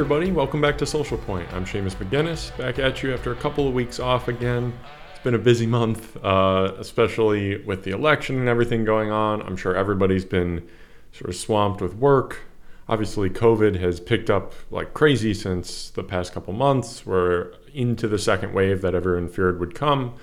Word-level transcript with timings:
everybody. 0.00 0.32
Welcome 0.32 0.62
back 0.62 0.78
to 0.78 0.86
Social 0.86 1.18
Point. 1.18 1.52
I'm 1.52 1.66
Seamus 1.66 1.94
McGinnis, 1.96 2.56
back 2.56 2.78
at 2.78 3.02
you 3.02 3.12
after 3.12 3.32
a 3.32 3.36
couple 3.36 3.68
of 3.68 3.74
weeks 3.74 4.00
off 4.00 4.28
again. 4.28 4.72
It's 5.10 5.22
been 5.22 5.34
a 5.34 5.38
busy 5.38 5.66
month, 5.66 6.16
uh, 6.24 6.72
especially 6.78 7.58
with 7.64 7.84
the 7.84 7.90
election 7.90 8.38
and 8.38 8.48
everything 8.48 8.86
going 8.86 9.10
on. 9.10 9.42
I'm 9.42 9.58
sure 9.58 9.76
everybody's 9.76 10.24
been 10.24 10.66
sort 11.12 11.28
of 11.28 11.36
swamped 11.36 11.82
with 11.82 11.96
work. 11.96 12.44
Obviously, 12.88 13.28
COVID 13.28 13.78
has 13.78 14.00
picked 14.00 14.30
up 14.30 14.54
like 14.70 14.94
crazy 14.94 15.34
since 15.34 15.90
the 15.90 16.02
past 16.02 16.32
couple 16.32 16.54
months. 16.54 17.04
We're 17.04 17.52
into 17.74 18.08
the 18.08 18.18
second 18.18 18.54
wave 18.54 18.80
that 18.80 18.94
everyone 18.94 19.28
feared 19.28 19.60
would 19.60 19.74
come. 19.74 20.14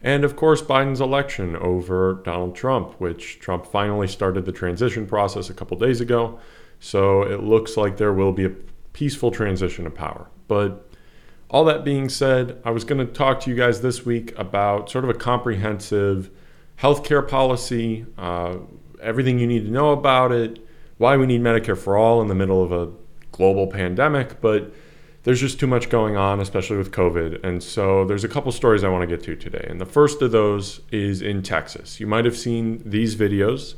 And 0.00 0.22
of 0.22 0.36
course, 0.36 0.62
Biden's 0.62 1.00
election 1.00 1.56
over 1.56 2.22
Donald 2.24 2.54
Trump, 2.54 3.00
which 3.00 3.40
Trump 3.40 3.66
finally 3.66 4.06
started 4.06 4.44
the 4.44 4.52
transition 4.52 5.08
process 5.08 5.50
a 5.50 5.54
couple 5.54 5.76
days 5.76 6.00
ago. 6.00 6.38
So 6.78 7.22
it 7.22 7.42
looks 7.42 7.76
like 7.76 7.96
there 7.96 8.12
will 8.12 8.30
be 8.30 8.44
a 8.44 8.52
peaceful 8.94 9.30
transition 9.30 9.86
of 9.86 9.94
power. 9.94 10.28
But 10.48 10.90
all 11.50 11.64
that 11.66 11.84
being 11.84 12.08
said, 12.08 12.60
I 12.64 12.70
was 12.70 12.84
going 12.84 13.06
to 13.06 13.12
talk 13.12 13.40
to 13.40 13.50
you 13.50 13.56
guys 13.56 13.82
this 13.82 14.06
week 14.06 14.32
about 14.38 14.90
sort 14.90 15.04
of 15.04 15.10
a 15.10 15.14
comprehensive 15.14 16.30
healthcare 16.78 17.26
policy, 17.26 18.06
uh, 18.16 18.56
everything 19.02 19.38
you 19.38 19.46
need 19.46 19.66
to 19.66 19.70
know 19.70 19.92
about 19.92 20.32
it, 20.32 20.66
why 20.96 21.16
we 21.16 21.26
need 21.26 21.42
Medicare 21.42 21.76
for 21.76 21.98
all 21.98 22.22
in 22.22 22.28
the 22.28 22.34
middle 22.34 22.62
of 22.62 22.72
a 22.72 22.90
global 23.30 23.66
pandemic. 23.66 24.40
But 24.40 24.72
there's 25.24 25.40
just 25.40 25.58
too 25.58 25.66
much 25.66 25.88
going 25.88 26.16
on, 26.16 26.40
especially 26.40 26.76
with 26.76 26.90
COVID. 26.90 27.44
And 27.44 27.62
so 27.62 28.04
there's 28.04 28.24
a 28.24 28.28
couple 28.28 28.52
stories 28.52 28.84
I 28.84 28.88
want 28.88 29.02
to 29.02 29.06
get 29.06 29.24
to 29.24 29.36
today. 29.36 29.66
And 29.68 29.80
the 29.80 29.86
first 29.86 30.22
of 30.22 30.32
those 30.32 30.80
is 30.90 31.22
in 31.22 31.42
Texas. 31.42 31.98
You 31.98 32.06
might 32.06 32.24
have 32.24 32.36
seen 32.36 32.82
these 32.84 33.16
videos 33.16 33.74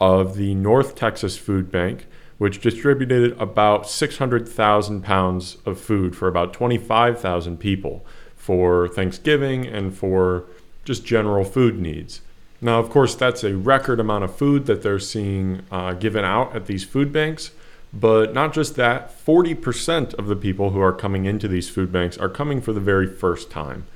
of 0.00 0.36
the 0.36 0.54
North 0.54 0.94
Texas 0.94 1.36
Food 1.36 1.70
Bank, 1.70 2.06
which 2.38 2.60
distributed 2.60 3.32
about 3.40 3.88
600,000 3.88 5.02
pounds 5.02 5.56
of 5.64 5.80
food 5.80 6.14
for 6.14 6.28
about 6.28 6.52
25,000 6.52 7.58
people 7.58 8.04
for 8.36 8.88
Thanksgiving 8.88 9.66
and 9.66 9.96
for 9.96 10.44
just 10.84 11.04
general 11.04 11.44
food 11.44 11.78
needs. 11.78 12.20
Now, 12.60 12.78
of 12.78 12.90
course, 12.90 13.14
that's 13.14 13.44
a 13.44 13.56
record 13.56 14.00
amount 14.00 14.24
of 14.24 14.34
food 14.34 14.66
that 14.66 14.82
they're 14.82 14.98
seeing 14.98 15.62
uh, 15.70 15.94
given 15.94 16.24
out 16.24 16.54
at 16.54 16.66
these 16.66 16.84
food 16.84 17.12
banks. 17.12 17.50
But 17.92 18.34
not 18.34 18.52
just 18.52 18.76
that, 18.76 19.24
40% 19.24 20.14
of 20.14 20.26
the 20.26 20.36
people 20.36 20.70
who 20.70 20.80
are 20.80 20.92
coming 20.92 21.24
into 21.24 21.48
these 21.48 21.70
food 21.70 21.92
banks 21.92 22.18
are 22.18 22.28
coming 22.28 22.60
for 22.60 22.72
the 22.72 22.80
very 22.80 23.06
first 23.06 23.50
time. 23.50 23.86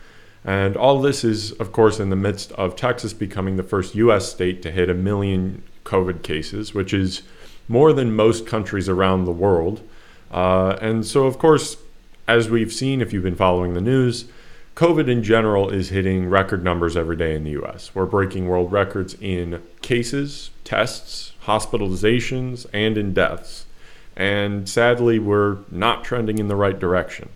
And 0.44 0.76
all 0.76 1.00
this 1.00 1.22
is, 1.22 1.52
of 1.52 1.72
course, 1.72 2.00
in 2.00 2.08
the 2.08 2.16
midst 2.16 2.52
of 2.52 2.76
Texas 2.76 3.12
becoming 3.12 3.56
the 3.56 3.62
first 3.62 3.94
US 3.94 4.30
state 4.30 4.62
to 4.62 4.70
hit 4.70 4.88
a 4.88 4.94
million 4.94 5.62
COVID 5.84 6.22
cases, 6.22 6.72
which 6.72 6.94
is 6.94 7.22
more 7.70 7.92
than 7.92 8.12
most 8.12 8.48
countries 8.48 8.88
around 8.88 9.24
the 9.24 9.32
world. 9.32 9.80
Uh, 10.32 10.76
and 10.80 11.06
so, 11.06 11.26
of 11.26 11.38
course, 11.38 11.76
as 12.26 12.50
we've 12.50 12.72
seen, 12.72 13.00
if 13.00 13.12
you've 13.12 13.22
been 13.22 13.36
following 13.36 13.74
the 13.74 13.80
news, 13.80 14.24
COVID 14.74 15.08
in 15.08 15.22
general 15.22 15.70
is 15.70 15.90
hitting 15.90 16.28
record 16.28 16.64
numbers 16.64 16.96
every 16.96 17.14
day 17.14 17.32
in 17.36 17.44
the 17.44 17.50
US. 17.62 17.94
We're 17.94 18.06
breaking 18.06 18.48
world 18.48 18.72
records 18.72 19.14
in 19.20 19.62
cases, 19.82 20.50
tests, 20.64 21.32
hospitalizations, 21.44 22.66
and 22.72 22.98
in 22.98 23.14
deaths. 23.14 23.66
And 24.16 24.68
sadly, 24.68 25.20
we're 25.20 25.58
not 25.70 26.02
trending 26.02 26.38
in 26.38 26.48
the 26.48 26.56
right 26.56 26.78
direction. 26.78 27.28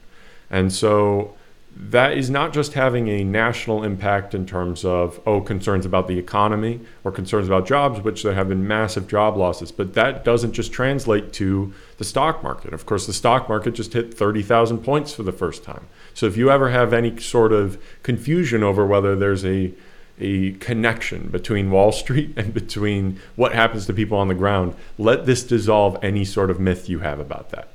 And 0.50 0.72
so 0.72 1.36
that 1.76 2.16
is 2.16 2.30
not 2.30 2.52
just 2.52 2.74
having 2.74 3.08
a 3.08 3.24
national 3.24 3.82
impact 3.82 4.32
in 4.32 4.46
terms 4.46 4.84
of, 4.84 5.20
oh, 5.26 5.40
concerns 5.40 5.84
about 5.84 6.06
the 6.06 6.18
economy 6.18 6.80
or 7.02 7.10
concerns 7.10 7.48
about 7.48 7.66
jobs, 7.66 8.00
which 8.00 8.22
there 8.22 8.34
have 8.34 8.48
been 8.48 8.66
massive 8.66 9.08
job 9.08 9.36
losses, 9.36 9.72
but 9.72 9.94
that 9.94 10.24
doesn't 10.24 10.52
just 10.52 10.72
translate 10.72 11.32
to 11.32 11.72
the 11.98 12.04
stock 12.04 12.44
market. 12.44 12.72
Of 12.72 12.86
course, 12.86 13.06
the 13.06 13.12
stock 13.12 13.48
market 13.48 13.74
just 13.74 13.92
hit 13.92 14.14
30,000 14.14 14.78
points 14.78 15.12
for 15.14 15.24
the 15.24 15.32
first 15.32 15.64
time. 15.64 15.86
So 16.14 16.26
if 16.26 16.36
you 16.36 16.48
ever 16.48 16.70
have 16.70 16.92
any 16.92 17.18
sort 17.20 17.52
of 17.52 17.82
confusion 18.04 18.62
over 18.62 18.86
whether 18.86 19.16
there's 19.16 19.44
a 19.44 19.72
a 20.20 20.52
connection 20.52 21.28
between 21.28 21.72
Wall 21.72 21.90
Street 21.90 22.34
and 22.36 22.54
between 22.54 23.20
what 23.34 23.52
happens 23.52 23.86
to 23.86 23.92
people 23.92 24.16
on 24.16 24.28
the 24.28 24.34
ground. 24.34 24.76
Let 24.96 25.26
this 25.26 25.42
dissolve 25.42 25.98
any 26.02 26.24
sort 26.24 26.50
of 26.50 26.60
myth 26.60 26.88
you 26.88 27.00
have 27.00 27.18
about 27.18 27.50
that. 27.50 27.66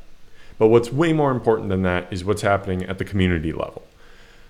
But 0.58 0.68
what's 0.68 0.90
way 0.90 1.12
more 1.12 1.32
important 1.32 1.68
than 1.68 1.82
that 1.84 2.12
is 2.12 2.24
what's 2.24 2.42
happening 2.42 2.84
at 2.84 2.98
the 2.98 3.04
community 3.04 3.52
level. 3.52 3.84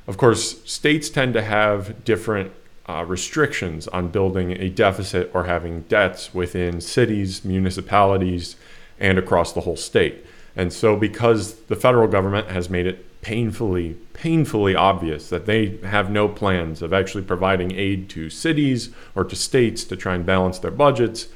Of 0.10 0.18
course, 0.18 0.60
states 0.66 1.08
tend 1.08 1.36
to 1.36 1.44
have 1.44 2.04
different 2.04 2.52
uh, 2.88 3.06
restrictions 3.08 3.88
on 3.90 4.08
building 4.08 4.54
a 4.54 4.68
deficit 4.68 5.30
or 5.36 5.44
having 5.44 5.82
debts 5.82 6.34
within 6.34 6.82
cities, 6.82 7.46
municipalities, 7.46 8.56
and 9.00 9.20
across 9.20 9.54
the 9.54 9.62
whole 9.62 9.76
state. 9.76 10.26
And 10.56 10.74
so, 10.74 10.96
because 10.96 11.54
the 11.66 11.76
federal 11.76 12.08
government 12.08 12.48
has 12.48 12.72
made 12.72 12.88
it 12.88 13.22
painfully, 13.22 13.98
painfully 14.14 14.74
obvious 14.74 15.30
that 15.30 15.46
they 15.46 15.78
have 15.84 16.10
no 16.10 16.28
plans 16.28 16.82
of 16.82 16.92
actually 16.92 17.24
providing 17.24 17.76
aid 17.76 18.10
to 18.10 18.32
cities 18.32 18.90
or 19.14 19.24
to 19.26 19.36
states 19.36 19.84
to 19.84 19.96
try 19.96 20.16
and 20.16 20.26
balance 20.26 20.58
their 20.58 20.72
budgets. 20.72 21.28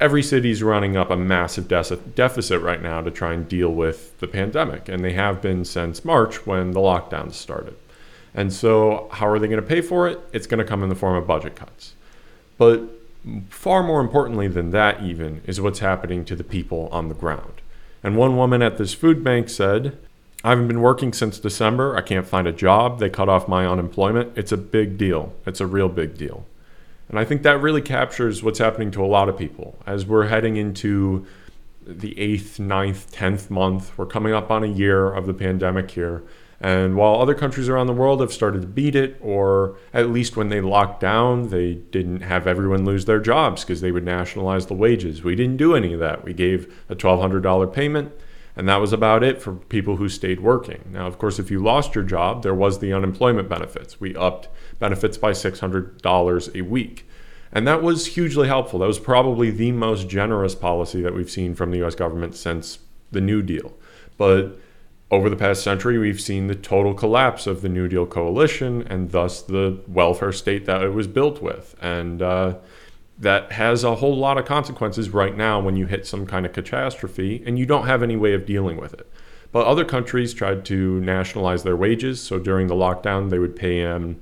Every 0.00 0.22
city 0.22 0.50
is 0.50 0.62
running 0.62 0.96
up 0.96 1.10
a 1.10 1.16
massive 1.18 1.68
de- 1.68 1.96
deficit 2.14 2.62
right 2.62 2.82
now 2.82 3.02
to 3.02 3.10
try 3.10 3.34
and 3.34 3.46
deal 3.46 3.68
with 3.68 4.18
the 4.20 4.28
pandemic, 4.28 4.88
and 4.88 5.04
they 5.04 5.12
have 5.12 5.42
been 5.42 5.66
since 5.66 6.06
March 6.06 6.46
when 6.46 6.70
the 6.70 6.80
lockdowns 6.80 7.34
started. 7.34 7.76
And 8.38 8.52
so, 8.52 9.08
how 9.10 9.26
are 9.26 9.40
they 9.40 9.48
going 9.48 9.60
to 9.60 9.66
pay 9.66 9.80
for 9.80 10.06
it? 10.06 10.20
It's 10.32 10.46
going 10.46 10.58
to 10.58 10.64
come 10.64 10.84
in 10.84 10.88
the 10.88 10.94
form 10.94 11.16
of 11.16 11.26
budget 11.26 11.56
cuts. 11.56 11.94
But 12.56 12.82
far 13.48 13.82
more 13.82 14.00
importantly 14.00 14.46
than 14.46 14.70
that, 14.70 15.02
even, 15.02 15.42
is 15.44 15.60
what's 15.60 15.80
happening 15.80 16.24
to 16.26 16.36
the 16.36 16.44
people 16.44 16.88
on 16.92 17.08
the 17.08 17.16
ground. 17.16 17.54
And 18.00 18.16
one 18.16 18.36
woman 18.36 18.62
at 18.62 18.78
this 18.78 18.94
food 18.94 19.24
bank 19.24 19.48
said, 19.48 19.98
I 20.44 20.50
haven't 20.50 20.68
been 20.68 20.82
working 20.82 21.12
since 21.12 21.40
December. 21.40 21.96
I 21.96 22.00
can't 22.00 22.28
find 22.28 22.46
a 22.46 22.52
job. 22.52 23.00
They 23.00 23.10
cut 23.10 23.28
off 23.28 23.48
my 23.48 23.66
unemployment. 23.66 24.38
It's 24.38 24.52
a 24.52 24.56
big 24.56 24.96
deal. 24.96 25.34
It's 25.44 25.60
a 25.60 25.66
real 25.66 25.88
big 25.88 26.16
deal. 26.16 26.46
And 27.08 27.18
I 27.18 27.24
think 27.24 27.42
that 27.42 27.60
really 27.60 27.82
captures 27.82 28.40
what's 28.40 28.60
happening 28.60 28.92
to 28.92 29.04
a 29.04 29.06
lot 29.06 29.28
of 29.28 29.36
people 29.36 29.76
as 29.84 30.06
we're 30.06 30.28
heading 30.28 30.54
into 30.54 31.26
the 31.84 32.16
eighth, 32.16 32.60
ninth, 32.60 33.10
tenth 33.10 33.50
month. 33.50 33.98
We're 33.98 34.06
coming 34.06 34.32
up 34.32 34.48
on 34.48 34.62
a 34.62 34.68
year 34.68 35.12
of 35.12 35.26
the 35.26 35.34
pandemic 35.34 35.90
here. 35.90 36.22
And 36.60 36.96
while 36.96 37.20
other 37.20 37.34
countries 37.34 37.68
around 37.68 37.86
the 37.86 37.92
world 37.92 38.20
have 38.20 38.32
started 38.32 38.62
to 38.62 38.68
beat 38.68 38.96
it, 38.96 39.16
or 39.20 39.76
at 39.94 40.10
least 40.10 40.36
when 40.36 40.48
they 40.48 40.60
locked 40.60 41.00
down, 41.00 41.50
they 41.50 41.74
didn't 41.74 42.22
have 42.22 42.48
everyone 42.48 42.84
lose 42.84 43.04
their 43.04 43.20
jobs 43.20 43.62
because 43.62 43.80
they 43.80 43.92
would 43.92 44.04
nationalize 44.04 44.66
the 44.66 44.74
wages. 44.74 45.22
We 45.22 45.36
didn't 45.36 45.56
do 45.56 45.76
any 45.76 45.92
of 45.92 46.00
that. 46.00 46.24
We 46.24 46.32
gave 46.32 46.74
a 46.88 46.96
$1,200 46.96 47.72
payment 47.72 48.12
and 48.58 48.68
that 48.68 48.80
was 48.80 48.92
about 48.92 49.22
it 49.22 49.40
for 49.40 49.52
people 49.52 49.96
who 49.96 50.08
stayed 50.08 50.40
working. 50.40 50.90
Now, 50.90 51.06
of 51.06 51.16
course, 51.16 51.38
if 51.38 51.48
you 51.48 51.60
lost 51.60 51.94
your 51.94 52.02
job, 52.02 52.42
there 52.42 52.56
was 52.56 52.80
the 52.80 52.92
unemployment 52.92 53.48
benefits. 53.48 54.00
We 54.00 54.16
upped 54.16 54.48
benefits 54.80 55.16
by 55.16 55.30
$600 55.30 56.54
a 56.56 56.62
week. 56.62 57.08
And 57.52 57.68
that 57.68 57.84
was 57.84 58.06
hugely 58.06 58.48
helpful. 58.48 58.80
That 58.80 58.88
was 58.88 58.98
probably 58.98 59.52
the 59.52 59.70
most 59.70 60.08
generous 60.08 60.56
policy 60.56 61.00
that 61.02 61.14
we've 61.14 61.30
seen 61.30 61.54
from 61.54 61.70
the 61.70 61.84
US 61.84 61.94
government 61.94 62.34
since 62.34 62.80
the 63.12 63.20
New 63.20 63.42
Deal. 63.42 63.74
But 64.16 64.58
over 65.10 65.30
the 65.30 65.36
past 65.36 65.62
century, 65.62 65.96
we've 65.98 66.20
seen 66.20 66.48
the 66.48 66.54
total 66.54 66.92
collapse 66.92 67.46
of 67.46 67.62
the 67.62 67.68
New 67.68 67.88
Deal 67.88 68.06
coalition 68.06 68.86
and 68.88 69.10
thus 69.10 69.40
the 69.40 69.80
welfare 69.88 70.32
state 70.32 70.66
that 70.66 70.82
it 70.82 70.92
was 70.92 71.06
built 71.06 71.40
with. 71.40 71.74
And 71.80 72.20
uh, 72.20 72.56
that 73.18 73.52
has 73.52 73.84
a 73.84 73.96
whole 73.96 74.16
lot 74.16 74.36
of 74.36 74.44
consequences 74.44 75.10
right 75.10 75.36
now 75.36 75.60
when 75.60 75.76
you 75.76 75.86
hit 75.86 76.06
some 76.06 76.26
kind 76.26 76.44
of 76.44 76.52
catastrophe 76.52 77.42
and 77.46 77.58
you 77.58 77.64
don't 77.64 77.86
have 77.86 78.02
any 78.02 78.16
way 78.16 78.34
of 78.34 78.44
dealing 78.44 78.76
with 78.76 78.92
it. 78.94 79.10
But 79.50 79.66
other 79.66 79.84
countries 79.84 80.34
tried 80.34 80.66
to 80.66 81.00
nationalize 81.00 81.62
their 81.62 81.76
wages. 81.76 82.20
So 82.20 82.38
during 82.38 82.66
the 82.66 82.74
lockdown, 82.74 83.30
they 83.30 83.38
would 83.38 83.56
pay 83.56 83.82
them 83.82 84.20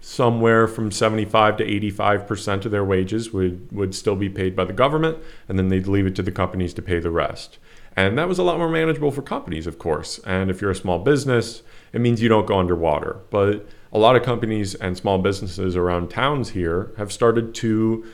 somewhere 0.00 0.66
from 0.66 0.90
75 0.90 1.56
to 1.58 1.64
85% 1.64 2.64
of 2.66 2.70
their 2.70 2.84
wages 2.84 3.32
would, 3.32 3.70
would 3.72 3.94
still 3.94 4.16
be 4.16 4.28
paid 4.28 4.54
by 4.54 4.64
the 4.64 4.72
government, 4.72 5.16
and 5.48 5.58
then 5.58 5.68
they'd 5.68 5.86
leave 5.86 6.06
it 6.06 6.14
to 6.16 6.22
the 6.22 6.30
companies 6.30 6.74
to 6.74 6.82
pay 6.82 6.98
the 6.98 7.10
rest. 7.10 7.58
And 7.96 8.18
that 8.18 8.28
was 8.28 8.38
a 8.38 8.42
lot 8.42 8.58
more 8.58 8.68
manageable 8.68 9.12
for 9.12 9.22
companies, 9.22 9.66
of 9.66 9.78
course. 9.78 10.18
And 10.20 10.50
if 10.50 10.60
you're 10.60 10.70
a 10.70 10.76
small 10.76 10.98
business, 10.98 11.62
it 11.92 12.00
means 12.00 12.20
you 12.20 12.28
don't 12.28 12.46
go 12.46 12.58
underwater. 12.58 13.20
But 13.30 13.66
a 13.92 13.98
lot 13.98 14.16
of 14.16 14.22
companies 14.22 14.74
and 14.74 14.96
small 14.96 15.18
businesses 15.18 15.76
around 15.76 16.10
towns 16.10 16.50
here 16.50 16.92
have 16.96 17.12
started 17.12 17.54
to 17.56 18.04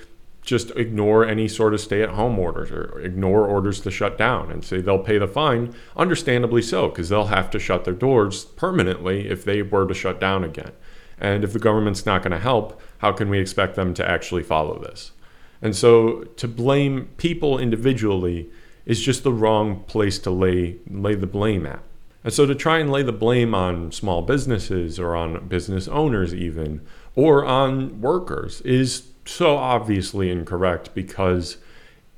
just 0.42 0.70
ignore 0.70 1.24
any 1.24 1.46
sort 1.48 1.74
of 1.74 1.80
stay 1.80 2.02
at 2.02 2.10
home 2.10 2.38
orders 2.38 2.70
or 2.70 3.00
ignore 3.00 3.46
orders 3.46 3.80
to 3.80 3.90
shut 3.90 4.16
down 4.16 4.50
and 4.50 4.64
say 4.64 4.80
they'll 4.80 4.98
pay 4.98 5.18
the 5.18 5.28
fine, 5.28 5.74
understandably 5.96 6.62
so, 6.62 6.88
because 6.88 7.08
they'll 7.08 7.26
have 7.26 7.50
to 7.50 7.58
shut 7.58 7.84
their 7.84 7.94
doors 7.94 8.44
permanently 8.44 9.28
if 9.28 9.44
they 9.44 9.62
were 9.62 9.86
to 9.86 9.94
shut 9.94 10.18
down 10.18 10.44
again. 10.44 10.72
And 11.18 11.44
if 11.44 11.52
the 11.52 11.58
government's 11.58 12.06
not 12.06 12.22
going 12.22 12.32
to 12.32 12.38
help, 12.38 12.80
how 12.98 13.12
can 13.12 13.28
we 13.28 13.38
expect 13.38 13.74
them 13.74 13.92
to 13.94 14.08
actually 14.08 14.42
follow 14.42 14.78
this? 14.78 15.12
And 15.60 15.76
so 15.76 16.22
to 16.36 16.48
blame 16.48 17.10
people 17.18 17.58
individually 17.58 18.50
is 18.90 19.00
just 19.00 19.22
the 19.22 19.32
wrong 19.32 19.84
place 19.84 20.18
to 20.18 20.32
lay, 20.32 20.74
lay 20.90 21.14
the 21.14 21.24
blame 21.24 21.64
at. 21.64 21.80
And 22.24 22.32
so 22.32 22.44
to 22.44 22.56
try 22.56 22.80
and 22.80 22.90
lay 22.90 23.04
the 23.04 23.12
blame 23.12 23.54
on 23.54 23.92
small 23.92 24.20
businesses 24.20 24.98
or 24.98 25.14
on 25.14 25.46
business 25.46 25.86
owners, 25.86 26.34
even, 26.34 26.80
or 27.14 27.44
on 27.44 28.00
workers, 28.00 28.60
is 28.62 29.06
so 29.24 29.56
obviously 29.56 30.28
incorrect 30.28 30.90
because 30.92 31.58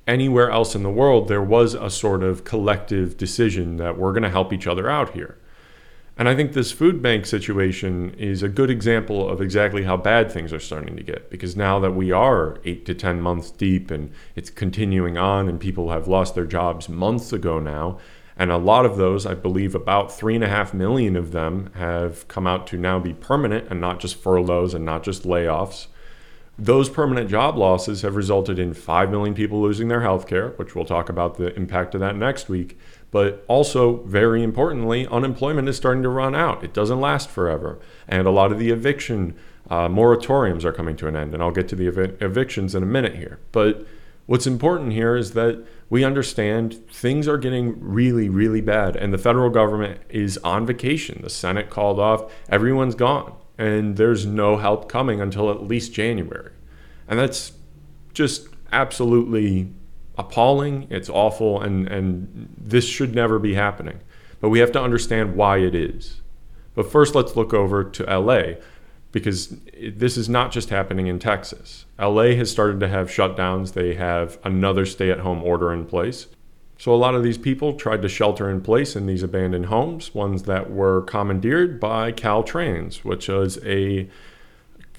anywhere 0.07 0.51
else 0.51 0.75
in 0.75 0.83
the 0.83 0.89
world, 0.89 1.29
there 1.29 1.43
was 1.43 1.75
a 1.75 1.91
sort 1.91 2.23
of 2.23 2.45
collective 2.45 3.19
decision 3.19 3.77
that 3.77 3.99
we're 3.99 4.13
going 4.13 4.23
to 4.23 4.31
help 4.31 4.51
each 4.51 4.67
other 4.67 4.89
out 4.89 5.11
here. 5.11 5.37
And 6.19 6.29
I 6.29 6.37
think 6.37 6.53
this 6.53 6.73
food 6.73 7.01
bank 7.01 7.25
situation 7.25 8.15
is 8.19 8.43
a 8.43 8.49
good 8.49 8.71
example 8.71 9.29
of 9.29 9.41
exactly 9.41 9.85
how 9.85 9.97
bad 9.97 10.31
things 10.31 10.53
are 10.53 10.61
starting 10.61 10.95
to 10.97 11.03
get. 11.03 11.31
Because 11.31 11.57
now 11.57 11.79
that 11.81 11.93
we 11.93 12.13
are 12.13 12.59
eight 12.65 12.85
to 12.87 12.95
10 12.95 13.21
months 13.21 13.51
deep 13.51 13.91
and 13.91 14.13
it's 14.37 14.51
continuing 14.51 15.17
on, 15.17 15.49
and 15.49 15.59
people 15.59 15.91
have 15.91 16.09
lost 16.09 16.35
their 16.35 16.47
jobs 16.47 16.89
months 16.89 17.33
ago 17.33 17.59
now, 17.59 17.99
and 18.37 18.51
a 18.51 18.59
lot 18.59 18.85
of 18.85 18.97
those, 18.97 19.25
I 19.25 19.35
believe 19.35 19.75
about 19.75 20.13
three 20.13 20.35
and 20.35 20.45
a 20.45 20.49
half 20.49 20.75
million 20.75 21.17
of 21.17 21.33
them, 21.33 21.71
have 21.75 22.29
come 22.29 22.47
out 22.47 22.67
to 22.69 22.77
now 22.77 22.99
be 22.99 23.15
permanent 23.15 23.69
and 23.71 23.81
not 23.81 24.01
just 24.01 24.17
furloughs 24.17 24.75
and 24.75 24.85
not 24.85 25.03
just 25.03 25.25
layoffs. 25.25 25.87
Those 26.59 26.91
permanent 26.91 27.31
job 27.31 27.57
losses 27.57 28.03
have 28.03 28.17
resulted 28.17 28.59
in 28.59 28.75
5 28.75 29.11
million 29.11 29.35
people 29.35 29.63
losing 29.63 29.89
their 29.89 30.03
health 30.03 30.27
care, 30.27 30.51
which 30.51 30.75
we'll 30.75 30.85
talk 30.85 31.09
about 31.09 31.37
the 31.37 31.55
impact 31.57 31.95
of 31.95 32.01
that 32.01 32.17
next 32.17 32.49
week. 32.49 32.79
But 33.13 33.45
also, 33.47 33.99
very 34.03 34.43
importantly, 34.43 35.07
unemployment 35.07 35.69
is 35.69 35.77
starting 35.77 36.03
to 36.03 36.09
run 36.09 36.35
out. 36.35 36.65
It 36.65 36.75
doesn't 36.75 37.01
last 37.01 37.31
forever. 37.31 37.79
And 38.09 38.27
a 38.27 38.33
lot 38.33 38.51
of 38.51 38.59
the 38.59 38.71
eviction 38.71 39.37
uh, 39.71 39.87
moratoriums 39.87 40.65
are 40.65 40.73
coming 40.73 40.97
to 40.97 41.07
an 41.07 41.15
end. 41.15 41.33
And 41.33 41.43
I'll 41.43 41.53
get 41.53 41.69
to 41.69 41.77
the 41.77 41.87
ev- 41.87 42.21
evictions 42.21 42.75
in 42.75 42.83
a 42.83 42.87
minute 42.87 43.15
here. 43.15 43.39
But 43.53 43.87
what's 44.27 44.49
important 44.49 44.93
here 44.93 45.15
is 45.15 45.35
that 45.35 45.65
we 45.89 46.03
understand 46.03 46.85
things 46.89 47.29
are 47.29 47.39
getting 47.39 47.79
really, 47.81 48.29
really 48.29 48.63
bad. 48.63 48.97
And 48.97 49.13
the 49.15 49.19
federal 49.19 49.51
government 49.51 50.01
is 50.09 50.39
on 50.39 50.67
vacation. 50.67 51.21
The 51.23 51.31
Senate 51.31 51.71
called 51.71 52.01
off, 52.01 52.33
everyone's 52.49 52.97
gone 52.97 53.35
and 53.59 53.97
there's 53.97 54.27
no 54.27 54.57
help 54.57 54.89
coming 54.89 55.21
until 55.21 55.51
at 55.51 55.63
least 55.63 55.93
January. 55.93 56.51
And 57.07 57.19
that's 57.19 57.53
just 58.13 58.49
absolutely 58.73 59.73
appalling. 60.17 60.87
It's 60.91 61.09
awful, 61.09 61.61
and, 61.61 61.89
and 61.89 62.55
this 62.57 62.87
should 62.87 63.15
never 63.15 63.39
be 63.39 63.55
happening. 63.55 64.01
But 64.41 64.51
we 64.51 64.59
have 64.59 64.73
to 64.73 64.83
understand 64.83 65.37
why 65.37 65.59
it 65.59 65.75
is. 65.75 66.21
But 66.75 66.91
first, 66.91 67.15
let's 67.15 67.37
look 67.37 67.55
over 67.55 67.85
to 67.85 68.05
LA 68.05 68.55
because 69.13 69.55
this 69.81 70.17
is 70.17 70.29
not 70.29 70.51
just 70.51 70.71
happening 70.71 71.07
in 71.07 71.19
Texas. 71.19 71.85
LA 71.99 72.35
has 72.35 72.51
started 72.51 72.81
to 72.81 72.89
have 72.89 73.09
shutdowns, 73.09 73.75
they 73.75 73.95
have 73.95 74.39
another 74.43 74.87
stay 74.87 75.11
at 75.11 75.21
home 75.21 75.43
order 75.43 75.73
in 75.73 75.85
place. 75.85 76.29
So 76.79 76.93
a 76.93 76.97
lot 76.97 77.15
of 77.15 77.23
these 77.23 77.39
people 77.39 77.75
tried 77.75 78.03
to 78.03 78.09
shelter 78.09 78.51
in 78.51 78.61
place 78.61 78.97
in 78.97 79.07
these 79.07 79.23
abandoned 79.23 79.67
homes, 79.67 80.15
ones 80.15 80.45
that 80.45 80.71
were 80.71 81.03
commandeered 81.03 81.79
by 81.79 82.11
Caltrans, 82.11 83.05
which 83.05 83.29
was 83.29 83.63
a 83.65 84.09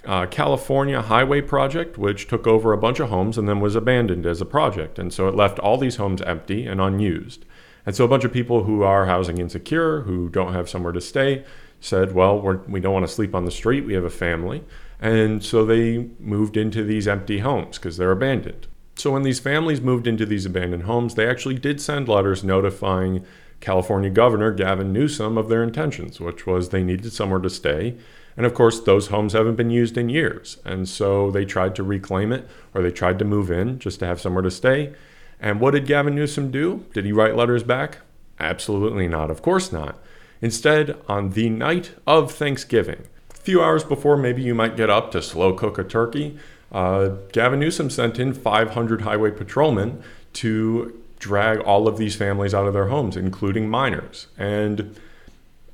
uh, 0.05 0.25
California 0.27 1.01
highway 1.01 1.41
project, 1.41 1.97
which 1.97 2.27
took 2.27 2.45
over 2.45 2.73
a 2.73 2.77
bunch 2.77 3.00
of 3.00 3.09
homes 3.09 3.38
and 3.38 3.47
then 3.47 3.59
was 3.59 3.75
abandoned 3.75 4.25
as 4.25 4.41
a 4.41 4.45
project. 4.45 5.00
And 5.00 5.13
so 5.13 5.27
it 5.27 5.35
left 5.35 5.59
all 5.59 5.77
these 5.77 5.95
homes 5.95 6.21
empty 6.21 6.65
and 6.65 6.81
unused. 6.81 7.45
And 7.85 7.95
so 7.95 8.05
a 8.05 8.07
bunch 8.07 8.23
of 8.23 8.33
people 8.33 8.63
who 8.63 8.83
are 8.83 9.05
housing 9.05 9.38
insecure, 9.38 10.01
who 10.01 10.29
don't 10.29 10.53
have 10.53 10.69
somewhere 10.69 10.94
to 10.94 11.01
stay, 11.01 11.44
said, 11.79 12.13
well, 12.13 12.39
we're, 12.39 12.57
we 12.59 12.79
do 12.79 12.88
not 12.88 12.94
want 12.94 13.07
to 13.07 13.13
sleep 13.13 13.35
on 13.35 13.45
the 13.45 13.51
street. 13.51 13.85
We 13.85 13.94
have 13.94 14.05
a 14.05 14.09
family. 14.09 14.63
And 15.01 15.44
so 15.44 15.65
they 15.65 16.09
moved 16.19 16.55
into 16.55 16.83
these 16.83 17.07
empty 17.07 17.39
homes 17.39 17.77
because 17.77 17.97
they're 17.97 18.11
abandoned. 18.11 18.67
So 18.95 19.11
when 19.11 19.23
these 19.23 19.39
families 19.39 19.81
moved 19.81 20.07
into 20.07 20.25
these 20.25 20.45
abandoned 20.45 20.83
homes, 20.83 21.15
they 21.15 21.27
actually 21.27 21.55
did 21.55 21.81
send 21.81 22.07
letters 22.07 22.44
notifying 22.44 23.25
California 23.59 24.09
Governor 24.09 24.51
Gavin 24.51 24.94
Newsom 24.94 25.38
of 25.38 25.50
their 25.50 25.63
intentions, 25.63 26.19
which 26.19 26.45
was 26.45 26.69
they 26.69 26.83
needed 26.83 27.11
somewhere 27.11 27.39
to 27.39 27.50
stay. 27.50 27.95
And 28.35 28.45
of 28.45 28.53
course, 28.53 28.80
those 28.80 29.07
homes 29.07 29.33
haven't 29.33 29.56
been 29.56 29.69
used 29.69 29.97
in 29.97 30.09
years. 30.09 30.57
And 30.65 30.89
so 30.89 31.30
they 31.31 31.45
tried 31.45 31.75
to 31.75 31.83
reclaim 31.83 32.31
it 32.31 32.47
or 32.74 32.81
they 32.81 32.91
tried 32.91 33.19
to 33.19 33.25
move 33.25 33.51
in 33.51 33.80
just 33.80 34.00
to 34.00 34.07
have 34.07 34.19
somewhere 34.19 34.41
to 34.41 34.51
stay. 34.51 34.94
And 35.39 35.59
what 35.59 35.71
did 35.71 35.85
Gavin 35.85 36.15
Newsom 36.15 36.51
do? 36.51 36.85
Did 36.94 37.06
he 37.06 37.12
write 37.12 37.35
letters 37.35 37.63
back? 37.63 38.00
Absolutely 38.39 39.07
not. 39.07 39.30
Of 39.30 39.41
course 39.41 39.71
not. 39.71 40.00
Instead, 40.41 40.97
on 41.07 41.31
the 41.31 41.50
night 41.50 41.91
of 42.07 42.31
Thanksgiving, 42.31 43.03
a 43.30 43.35
few 43.35 43.62
hours 43.62 43.83
before 43.83 44.18
maybe 44.18 44.41
you 44.41 44.56
might 44.56 44.75
get 44.75 44.89
up 44.89 45.12
to 45.12 45.21
slow 45.21 45.53
cook 45.53 45.77
a 45.77 45.83
turkey, 45.83 46.38
uh, 46.71 47.09
Gavin 47.31 47.59
Newsom 47.59 47.89
sent 47.89 48.19
in 48.19 48.33
500 48.33 49.01
highway 49.01 49.31
patrolmen 49.31 50.01
to 50.33 51.00
drag 51.19 51.59
all 51.59 51.88
of 51.88 51.97
these 51.97 52.15
families 52.15 52.53
out 52.53 52.68
of 52.68 52.74
their 52.74 52.88
homes, 52.88 53.15
including 53.15 53.69
minors. 53.69 54.27
And 54.38 54.95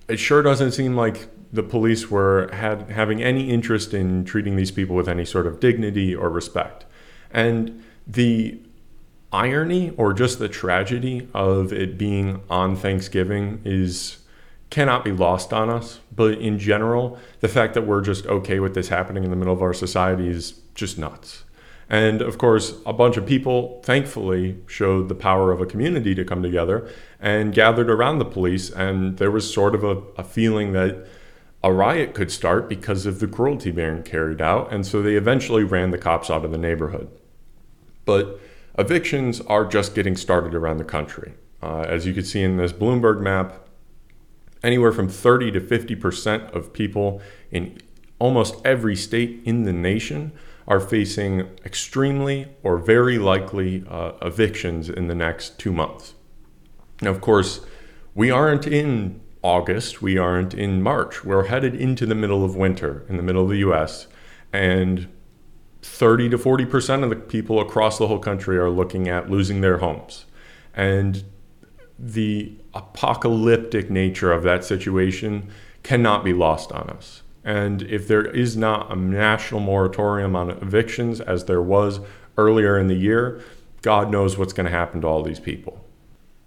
it 0.08 0.18
sure 0.18 0.44
doesn't 0.44 0.74
seem 0.74 0.96
like 0.96 1.28
the 1.52 1.64
police 1.64 2.10
were 2.10 2.50
had 2.54 2.90
having 2.92 3.24
any 3.24 3.50
interest 3.50 3.94
in 3.94 4.24
treating 4.26 4.56
these 4.56 4.72
people 4.72 4.96
with 4.96 5.10
any 5.10 5.26
sort 5.26 5.48
of 5.48 5.60
dignity 5.60 6.16
or 6.16 6.30
respect. 6.30 6.86
And 7.32 7.84
the 8.06 8.60
irony 9.32 9.92
or 9.98 10.14
just 10.14 10.40
the 10.40 10.50
tragedy 10.50 11.28
of 11.34 11.72
it 11.72 11.98
being 11.98 12.42
on 12.50 12.76
Thanksgiving 12.76 13.62
is 13.66 14.18
cannot 14.70 15.04
be 15.04 15.12
lost 15.12 15.52
on 15.52 15.70
us. 15.70 16.00
But 16.16 16.38
in 16.38 16.60
general, 16.60 17.18
the 17.40 17.48
fact 17.48 17.74
that 17.74 17.88
we're 17.88 18.02
just 18.02 18.26
okay 18.28 18.60
with 18.60 18.76
this 18.76 18.90
happening 18.90 19.24
in 19.24 19.32
the 19.32 19.36
middle 19.36 19.54
of 19.54 19.62
our 19.62 19.74
society 19.74 20.28
is 20.28 20.62
just 20.76 20.98
nuts. 20.98 21.44
And 21.90 22.22
of 22.22 22.38
course, 22.38 22.76
a 22.86 22.94
bunch 22.94 23.18
of 23.18 23.26
people 23.26 23.82
thankfully 23.84 24.60
showed 24.68 25.10
the 25.10 25.16
power 25.16 25.52
of 25.52 25.60
a 25.60 25.66
community 25.66 26.14
to 26.14 26.24
come 26.24 26.44
together 26.44 26.88
and 27.20 27.52
gathered 27.52 27.90
around 27.90 28.20
the 28.20 28.26
police. 28.26 28.70
And 28.70 29.18
there 29.18 29.32
was 29.32 29.52
sort 29.52 29.74
of 29.74 29.84
a, 29.84 29.98
a 30.16 30.24
feeling 30.24 30.74
that 30.74 31.08
a 31.64 31.74
riot 31.74 32.14
could 32.14 32.32
start 32.32 32.70
because 32.70 33.06
of 33.06 33.20
the 33.20 33.28
cruelty 33.28 33.72
being 33.72 34.04
carried 34.04 34.42
out. 34.42 34.72
And 34.72 34.86
so 34.86 35.02
they 35.02 35.16
eventually 35.16 35.64
ran 35.64 35.92
the 35.92 35.98
cops 35.98 36.30
out 36.30 36.46
of 36.46 36.52
the 36.52 36.58
neighborhood. 36.58 37.10
But 38.06 38.40
evictions 38.78 39.42
are 39.42 39.66
just 39.66 39.94
getting 39.94 40.16
started 40.16 40.56
around 40.56 40.78
the 40.78 40.86
country. 40.86 41.34
Uh, 41.62 41.82
as 41.82 42.06
you 42.06 42.14
can 42.14 42.24
see 42.24 42.42
in 42.42 42.58
this 42.58 42.72
Bloomberg 42.72 43.20
map, 43.20 43.68
anywhere 44.64 44.94
from 44.94 45.10
30 45.10 45.52
to 45.52 45.62
50% 45.62 46.54
of 46.56 46.72
people 46.72 47.22
in 47.52 47.78
almost 48.20 48.56
every 48.66 48.96
state 48.96 49.42
in 49.46 49.64
the 49.64 49.74
nation 49.74 50.32
are 50.68 50.80
facing 50.80 51.42
extremely 51.66 52.48
or 52.64 52.78
very 52.78 53.18
likely 53.18 53.84
uh, 53.90 54.12
evictions 54.22 54.90
in 54.90 55.08
the 55.08 55.16
next 55.16 55.58
two 55.58 55.74
months. 55.74 56.14
Now, 57.02 57.10
of 57.10 57.22
course, 57.22 57.62
we 58.14 58.30
aren't 58.30 58.68
in 58.68 59.22
August, 59.42 60.02
we 60.02 60.18
aren't 60.18 60.54
in 60.54 60.82
March. 60.82 61.24
We're 61.24 61.46
headed 61.46 61.76
into 61.76 62.06
the 62.06 62.16
middle 62.16 62.44
of 62.44 62.56
winter 62.56 63.06
in 63.08 63.18
the 63.18 63.24
middle 63.24 63.44
of 63.44 63.50
the 63.50 63.60
US, 63.60 64.08
and 64.52 65.08
30 65.82 66.30
to 66.30 66.38
40% 66.38 67.04
of 67.04 67.10
the 67.10 67.16
people 67.16 67.62
across 67.62 67.98
the 67.98 68.08
whole 68.08 68.20
country 68.20 68.58
are 68.58 68.70
looking 68.70 69.08
at 69.08 69.30
losing 69.30 69.62
their 69.62 69.78
homes. 69.78 70.26
And 70.74 71.24
the 71.98 72.58
apocalyptic 72.74 73.90
nature 73.90 74.32
of 74.32 74.44
that 74.44 74.64
situation 74.64 75.50
cannot 75.84 76.24
be 76.24 76.34
lost 76.34 76.72
on 76.72 76.90
us. 76.90 77.24
And 77.44 77.82
if 77.84 78.08
there 78.08 78.26
is 78.26 78.58
not 78.58 78.92
a 78.92 78.96
national 78.96 79.62
moratorium 79.62 80.36
on 80.36 80.52
evictions, 80.52 81.22
as 81.22 81.46
there 81.46 81.62
was 81.62 82.02
earlier 82.38 82.78
in 82.78 82.88
the 82.88 82.96
year, 82.96 83.42
God 83.82 84.12
knows 84.12 84.38
what's 84.38 84.54
going 84.54 84.66
to 84.66 84.72
happen 84.72 85.02
to 85.02 85.08
all 85.08 85.24
these 85.24 85.40
people. 85.40 85.86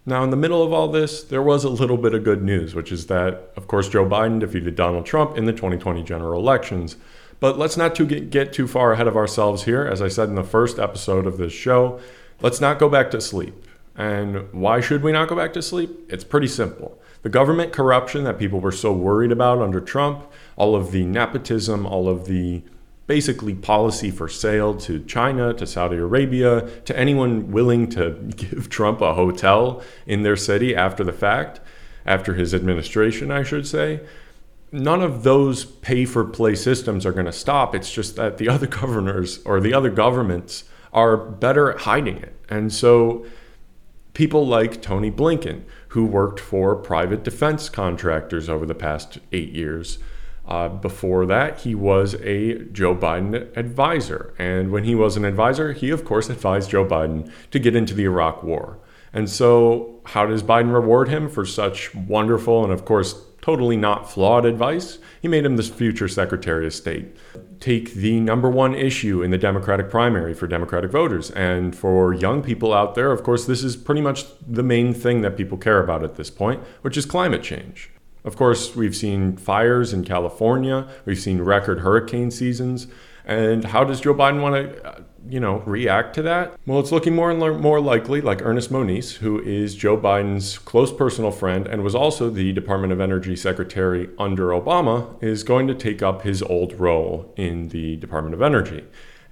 Now, 0.05 0.25
in 0.25 0.31
the 0.31 0.37
middle 0.37 0.65
of 0.65 0.73
all 0.73 0.89
this, 0.89 1.23
there 1.23 1.43
was 1.43 1.63
a 1.63 1.69
little 1.69 1.97
bit 1.97 2.13
of 2.13 2.25
good 2.25 2.43
news, 2.43 2.75
which 2.75 2.91
is 2.91 3.07
that, 3.07 3.53
of 3.57 3.69
course, 3.69 3.89
Joe 3.89 4.05
Biden 4.05 4.41
defeated 4.41 4.75
Donald 4.75 5.07
Trump 5.07 5.39
in 5.39 5.45
the 5.45 5.53
2020 5.53 6.03
general 6.03 6.41
elections. 6.41 6.97
But 7.39 7.57
let's 7.57 7.77
not 7.77 7.95
too 7.95 8.07
get, 8.07 8.31
get 8.31 8.53
too 8.53 8.67
far 8.67 8.93
ahead 8.93 9.07
of 9.07 9.17
ourselves 9.17 9.65
here. 9.65 9.85
As 9.85 10.03
I 10.03 10.09
said 10.09 10.29
in 10.29 10.35
the 10.35 10.43
first 10.43 10.81
episode 10.81 11.27
of 11.27 11.39
this 11.39 11.53
show, 11.53 12.01
let's 12.41 12.61
not 12.61 12.81
go 12.81 12.89
back 12.89 13.13
to 13.13 13.21
sleep. 13.21 13.55
And 13.95 14.53
why 14.53 14.81
should 14.81 15.03
we 15.03 15.13
not 15.13 15.29
go 15.29 15.37
back 15.37 15.53
to 15.53 15.63
sleep? 15.63 15.91
It's 16.09 16.25
pretty 16.25 16.49
simple. 16.49 17.01
The 17.23 17.29
government 17.29 17.73
corruption 17.73 18.25
that 18.25 18.39
people 18.39 18.59
were 18.59 18.73
so 18.73 18.93
worried 18.93 19.31
about 19.31 19.61
under 19.61 19.81
Trump, 19.81 20.27
all 20.57 20.75
of 20.75 20.91
the 20.91 21.05
nepotism, 21.05 21.87
all 21.87 22.09
of 22.09 22.27
the 22.27 22.63
basically 23.07 23.55
policy 23.55 24.11
for 24.11 24.29
sale 24.29 24.75
to 24.75 25.01
China, 25.05 25.53
to 25.55 25.67
Saudi 25.67 25.97
Arabia, 25.97 26.69
to 26.85 26.97
anyone 26.99 27.51
willing 27.51 27.89
to 27.91 28.11
give 28.37 28.69
Trump 28.69 29.01
a 29.01 29.15
hotel 29.15 29.83
in 30.07 30.23
their 30.23 30.37
city 30.37 30.75
after 30.75 31.05
the 31.05 31.13
fact, 31.13 31.61
after 32.07 32.35
his 32.35 32.55
administration, 32.55 33.31
I 33.31 33.43
should 33.43 33.67
say. 33.67 34.01
None 34.71 35.03
of 35.03 35.23
those 35.23 35.65
pay 35.65 36.05
for 36.05 36.25
play 36.25 36.55
systems 36.55 37.05
are 37.05 37.13
going 37.13 37.27
to 37.27 37.33
stop. 37.33 37.75
It's 37.75 37.93
just 37.93 38.17
that 38.17 38.39
the 38.39 38.49
other 38.55 38.67
governors 38.67 39.41
or 39.45 39.61
the 39.61 39.75
other 39.75 39.91
governments 39.91 40.65
are 40.93 41.17
better 41.17 41.73
at 41.73 41.81
hiding 41.81 42.19
it. 42.19 42.37
And 42.49 42.73
so 42.73 43.27
people 44.15 44.47
like 44.47 44.83
Tony 44.83 45.11
Blinken, 45.11 45.63
who 45.89 46.05
worked 46.05 46.41
for 46.41 46.77
private 46.77 47.23
defense 47.23 47.69
contractors 47.69 48.49
over 48.49 48.67
the 48.67 48.75
past 48.75 49.19
eight 49.33 49.51
years. 49.51 49.99
Uh, 50.47 50.69
before 50.69 51.25
that, 51.27 51.61
he 51.61 51.75
was 51.75 52.15
a 52.23 52.59
Joe 52.67 52.95
Biden 52.95 53.57
advisor. 53.57 54.35
And 54.39 54.71
when 54.71 54.85
he 54.85 54.95
was 54.95 55.17
an 55.17 55.25
advisor, 55.25 55.73
he, 55.73 55.91
of 55.91 56.05
course, 56.05 56.29
advised 56.29 56.71
Joe 56.71 56.85
Biden 56.85 57.31
to 57.51 57.59
get 57.59 57.77
into 57.77 57.95
the 57.95 58.05
Iraq 58.05 58.43
War. 58.43 58.79
And 59.13 59.31
so, 59.31 60.01
how 60.07 60.27
does 60.27 60.43
Biden 60.43 60.73
reward 60.73 61.09
him 61.09 61.29
for 61.29 61.45
such 61.45 61.95
wonderful 61.95 62.65
and, 62.65 62.73
of 62.73 62.85
course, 62.85 63.15
totally 63.43 63.77
not 63.77 64.11
flawed 64.11 64.47
advice. 64.47 64.99
He 65.21 65.29
made 65.29 65.45
him 65.45 65.57
the 65.57 65.65
future 65.65 66.09
Secretary 66.09 66.65
of 66.65 66.73
State. 66.73 67.17
Take 67.61 67.93
the 67.93 68.21
number 68.21 68.49
one 68.49 68.75
issue 68.75 69.21
in 69.23 69.33
the 69.33 69.39
Democratic 69.39 69.91
primary 69.91 70.33
for 70.33 70.47
Democratic 70.47 70.91
voters. 70.91 71.31
And 71.33 71.77
for 71.77 72.15
young 72.15 72.43
people 72.43 72.73
out 72.73 72.95
there, 72.95 73.11
of 73.11 73.23
course, 73.23 73.45
this 73.45 73.63
is 73.63 73.77
pretty 73.77 74.01
much 74.01 74.25
the 74.41 74.63
main 74.63 74.95
thing 74.95 75.21
that 75.23 75.37
people 75.37 75.59
care 75.59 75.83
about 75.83 76.05
at 76.05 76.15
this 76.15 76.31
point, 76.31 76.63
which 76.83 76.97
is 76.97 77.05
climate 77.05 77.43
change. 77.43 77.91
Of 78.25 78.37
course, 78.37 78.77
we've 78.77 78.95
seen 78.95 79.37
fires 79.37 79.93
in 79.93 80.05
California, 80.05 80.89
we've 81.05 81.19
seen 81.19 81.41
record 81.41 81.81
hurricane 81.81 82.31
seasons. 82.31 82.87
And 83.25 83.65
how 83.65 83.85
does 83.85 84.01
Joe 84.01 84.15
Biden 84.15 84.43
want 84.43 84.57
to, 84.57 85.05
you 85.29 85.39
know, 85.39 85.59
react 85.61 86.15
to 86.17 86.23
that? 86.23 86.59
Well, 86.67 86.81
it's 86.81 86.91
looking 86.91 87.15
more 87.15 87.31
and 87.31 87.61
more 87.61 87.81
likely 87.81 88.21
like 88.21 88.43
Ernest 88.43 88.71
Moniz, 88.71 89.17
who 89.17 89.41
is 89.41 89.77
Joe 89.77 89.97
Biden's 89.97 90.59
close 90.59 90.93
personal 90.93 91.31
friend 91.31 91.69
and 91.69 91.85
was 91.85 91.95
also 91.95 92.31
the 92.31 92.53
Department 92.53 92.93
of 92.93 93.01
Energy 93.01 93.37
Secretary 93.37 94.11
under 94.19 94.49
Obama, 94.49 95.23
is 95.23 95.45
going 95.45 95.69
to 95.69 95.75
take 95.75 96.03
up 96.03 96.23
his 96.23 96.43
old 96.43 96.79
role 96.81 97.33
in 97.37 97.69
the 97.69 97.95
Department 97.97 98.35
of 98.35 98.43
Energy. 98.43 98.85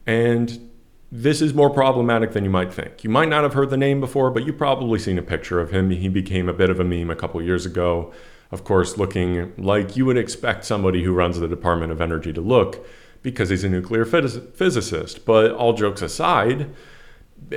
And 0.06 0.70
this 1.10 1.42
is 1.42 1.52
more 1.52 1.70
problematic 1.70 2.30
than 2.32 2.44
you 2.44 2.50
might 2.50 2.72
think. 2.72 3.02
You 3.02 3.10
might 3.10 3.28
not 3.28 3.42
have 3.42 3.54
heard 3.54 3.70
the 3.70 3.76
name 3.76 3.98
before, 3.98 4.30
but 4.30 4.46
you've 4.46 4.58
probably 4.58 5.00
seen 5.00 5.18
a 5.18 5.22
picture 5.22 5.58
of 5.58 5.72
him. 5.72 5.90
He 5.90 6.08
became 6.08 6.48
a 6.48 6.52
bit 6.52 6.70
of 6.70 6.78
a 6.78 6.84
meme 6.84 7.10
a 7.10 7.16
couple 7.16 7.42
years 7.42 7.66
ago, 7.66 8.12
of 8.52 8.64
course, 8.64 8.98
looking 8.98 9.52
like 9.56 9.96
you 9.96 10.04
would 10.06 10.16
expect 10.18 10.64
somebody 10.64 11.04
who 11.04 11.12
runs 11.12 11.38
the 11.38 11.48
Department 11.48 11.92
of 11.92 12.00
Energy 12.00 12.32
to 12.32 12.40
look 12.40 12.86
because 13.22 13.50
he's 13.50 13.64
a 13.64 13.68
nuclear 13.68 14.04
phys- 14.04 14.52
physicist. 14.54 15.24
But 15.24 15.52
all 15.52 15.72
jokes 15.72 16.02
aside, 16.02 16.70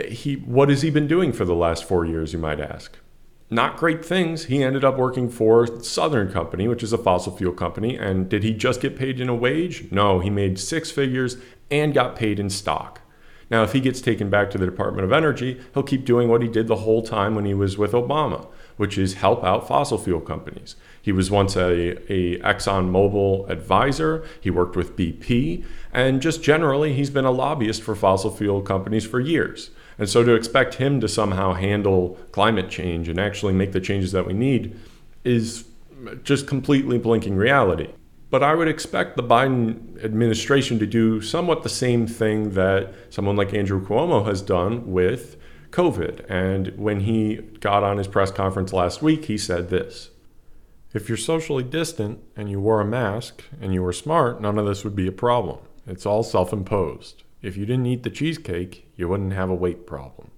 he 0.08 0.36
what 0.36 0.70
has 0.70 0.82
he 0.82 0.90
been 0.90 1.08
doing 1.08 1.32
for 1.34 1.46
the 1.46 1.56
last 1.56 1.84
four 1.84 2.06
years? 2.06 2.34
You 2.34 2.40
might 2.40 2.60
ask. 2.60 2.98
Not 3.50 3.78
great 3.78 4.04
things. 4.04 4.46
He 4.46 4.64
ended 4.64 4.84
up 4.84 4.98
working 4.98 5.30
for 5.30 5.82
Southern 5.84 6.32
Company, 6.32 6.68
which 6.68 6.82
is 6.82 6.94
a 6.94 6.98
fossil 6.98 7.36
fuel 7.36 7.54
company. 7.54 7.96
And 7.96 8.28
did 8.28 8.44
he 8.44 8.54
just 8.54 8.82
get 8.82 8.98
paid 8.98 9.20
in 9.20 9.30
a 9.30 9.36
wage? 9.36 9.92
No, 9.92 10.20
he 10.20 10.30
made 10.30 10.58
six 10.58 10.90
figures 10.90 11.38
and 11.70 11.94
got 11.94 12.16
paid 12.16 12.40
in 12.40 12.50
stock. 12.50 13.02
Now, 13.52 13.62
if 13.62 13.74
he 13.74 13.80
gets 13.80 14.02
taken 14.02 14.32
back 14.32 14.50
to 14.52 14.58
the 14.58 14.66
Department 14.66 15.06
of 15.06 15.12
Energy, 15.12 15.62
he'll 15.74 15.84
keep 15.84 16.06
doing 16.06 16.30
what 16.30 16.42
he 16.42 16.48
did 16.48 16.68
the 16.68 16.78
whole 16.78 17.04
time 17.04 17.36
when 17.36 17.46
he 17.46 17.54
was 17.54 17.78
with 17.78 17.92
Obama, 17.92 18.48
which 18.78 18.98
is 18.98 19.16
help 19.16 19.44
out 19.44 19.68
fossil 19.68 19.98
fuel 19.98 20.22
companies. 20.22 20.76
He 21.02 21.12
was 21.12 21.30
once 21.30 21.56
a, 21.56 21.98
a 22.12 22.40
ExxonMobil 22.40 23.50
advisor. 23.50 24.26
He 24.40 24.50
worked 24.50 24.76
with 24.76 24.96
BP. 24.96 25.64
And 25.92 26.22
just 26.22 26.42
generally, 26.42 26.94
he's 26.94 27.10
been 27.10 27.26
a 27.26 27.32
lobbyist 27.32 27.84
for 27.84 27.96
fossil 27.96 28.32
fuel 28.32 28.62
companies 28.62 29.06
for 29.06 29.20
years. 29.20 29.70
And 29.98 30.10
so 30.10 30.24
to 30.24 30.34
expect 30.34 30.76
him 30.76 31.00
to 31.02 31.08
somehow 31.08 31.54
handle 31.54 32.18
climate 32.32 32.70
change 32.70 33.10
and 33.10 33.20
actually 33.20 33.54
make 33.54 33.74
the 33.74 33.82
changes 33.82 34.12
that 34.12 34.26
we 34.26 34.34
need 34.34 34.76
is 35.24 35.66
just 36.24 36.48
completely 36.48 36.98
blinking 36.98 37.36
reality. 37.36 37.90
But 38.30 38.42
I 38.42 38.56
would 38.56 38.68
expect 38.68 39.16
the 39.16 39.24
Biden 39.24 40.04
administration 40.04 40.80
to 40.80 40.88
do 40.88 41.22
somewhat 41.22 41.62
the 41.62 41.70
same 41.70 42.08
thing 42.08 42.52
that 42.52 42.94
someone 43.12 43.36
like 43.36 43.54
Andrew 43.54 43.86
Cuomo 43.86 44.26
has 44.26 44.42
done 44.42 44.92
with 44.92 45.38
COVID. 45.74 46.26
And 46.30 46.68
when 46.78 47.02
he 47.02 47.38
got 47.60 47.84
on 47.84 47.98
his 47.98 48.08
press 48.08 48.32
conference 48.32 48.72
last 48.72 49.02
week, 49.02 49.26
he 49.26 49.38
said 49.38 49.70
this 49.70 50.12
if 50.94 51.10
you're 51.10 51.18
socially 51.18 51.64
distant 51.64 52.20
and 52.38 52.50
you 52.50 52.62
wore 52.62 52.80
a 52.80 52.86
mask 52.86 53.44
and 53.60 53.74
you 53.74 53.82
were 53.82 53.92
smart, 53.92 54.40
none 54.40 54.60
of 54.60 54.68
this 54.68 54.84
would 54.84 54.96
be 54.96 55.08
a 55.08 55.12
problem. 55.12 55.60
It's 55.88 56.06
all 56.06 56.24
self 56.24 56.54
imposed. 56.54 57.24
If 57.42 57.58
you 57.58 57.66
didn't 57.66 57.88
eat 57.88 58.04
the 58.04 58.10
cheesecake, 58.10 58.88
you 58.96 59.10
wouldn't 59.10 59.34
have 59.34 59.50
a 59.50 59.56
weight 59.56 59.86
problem. 59.88 60.30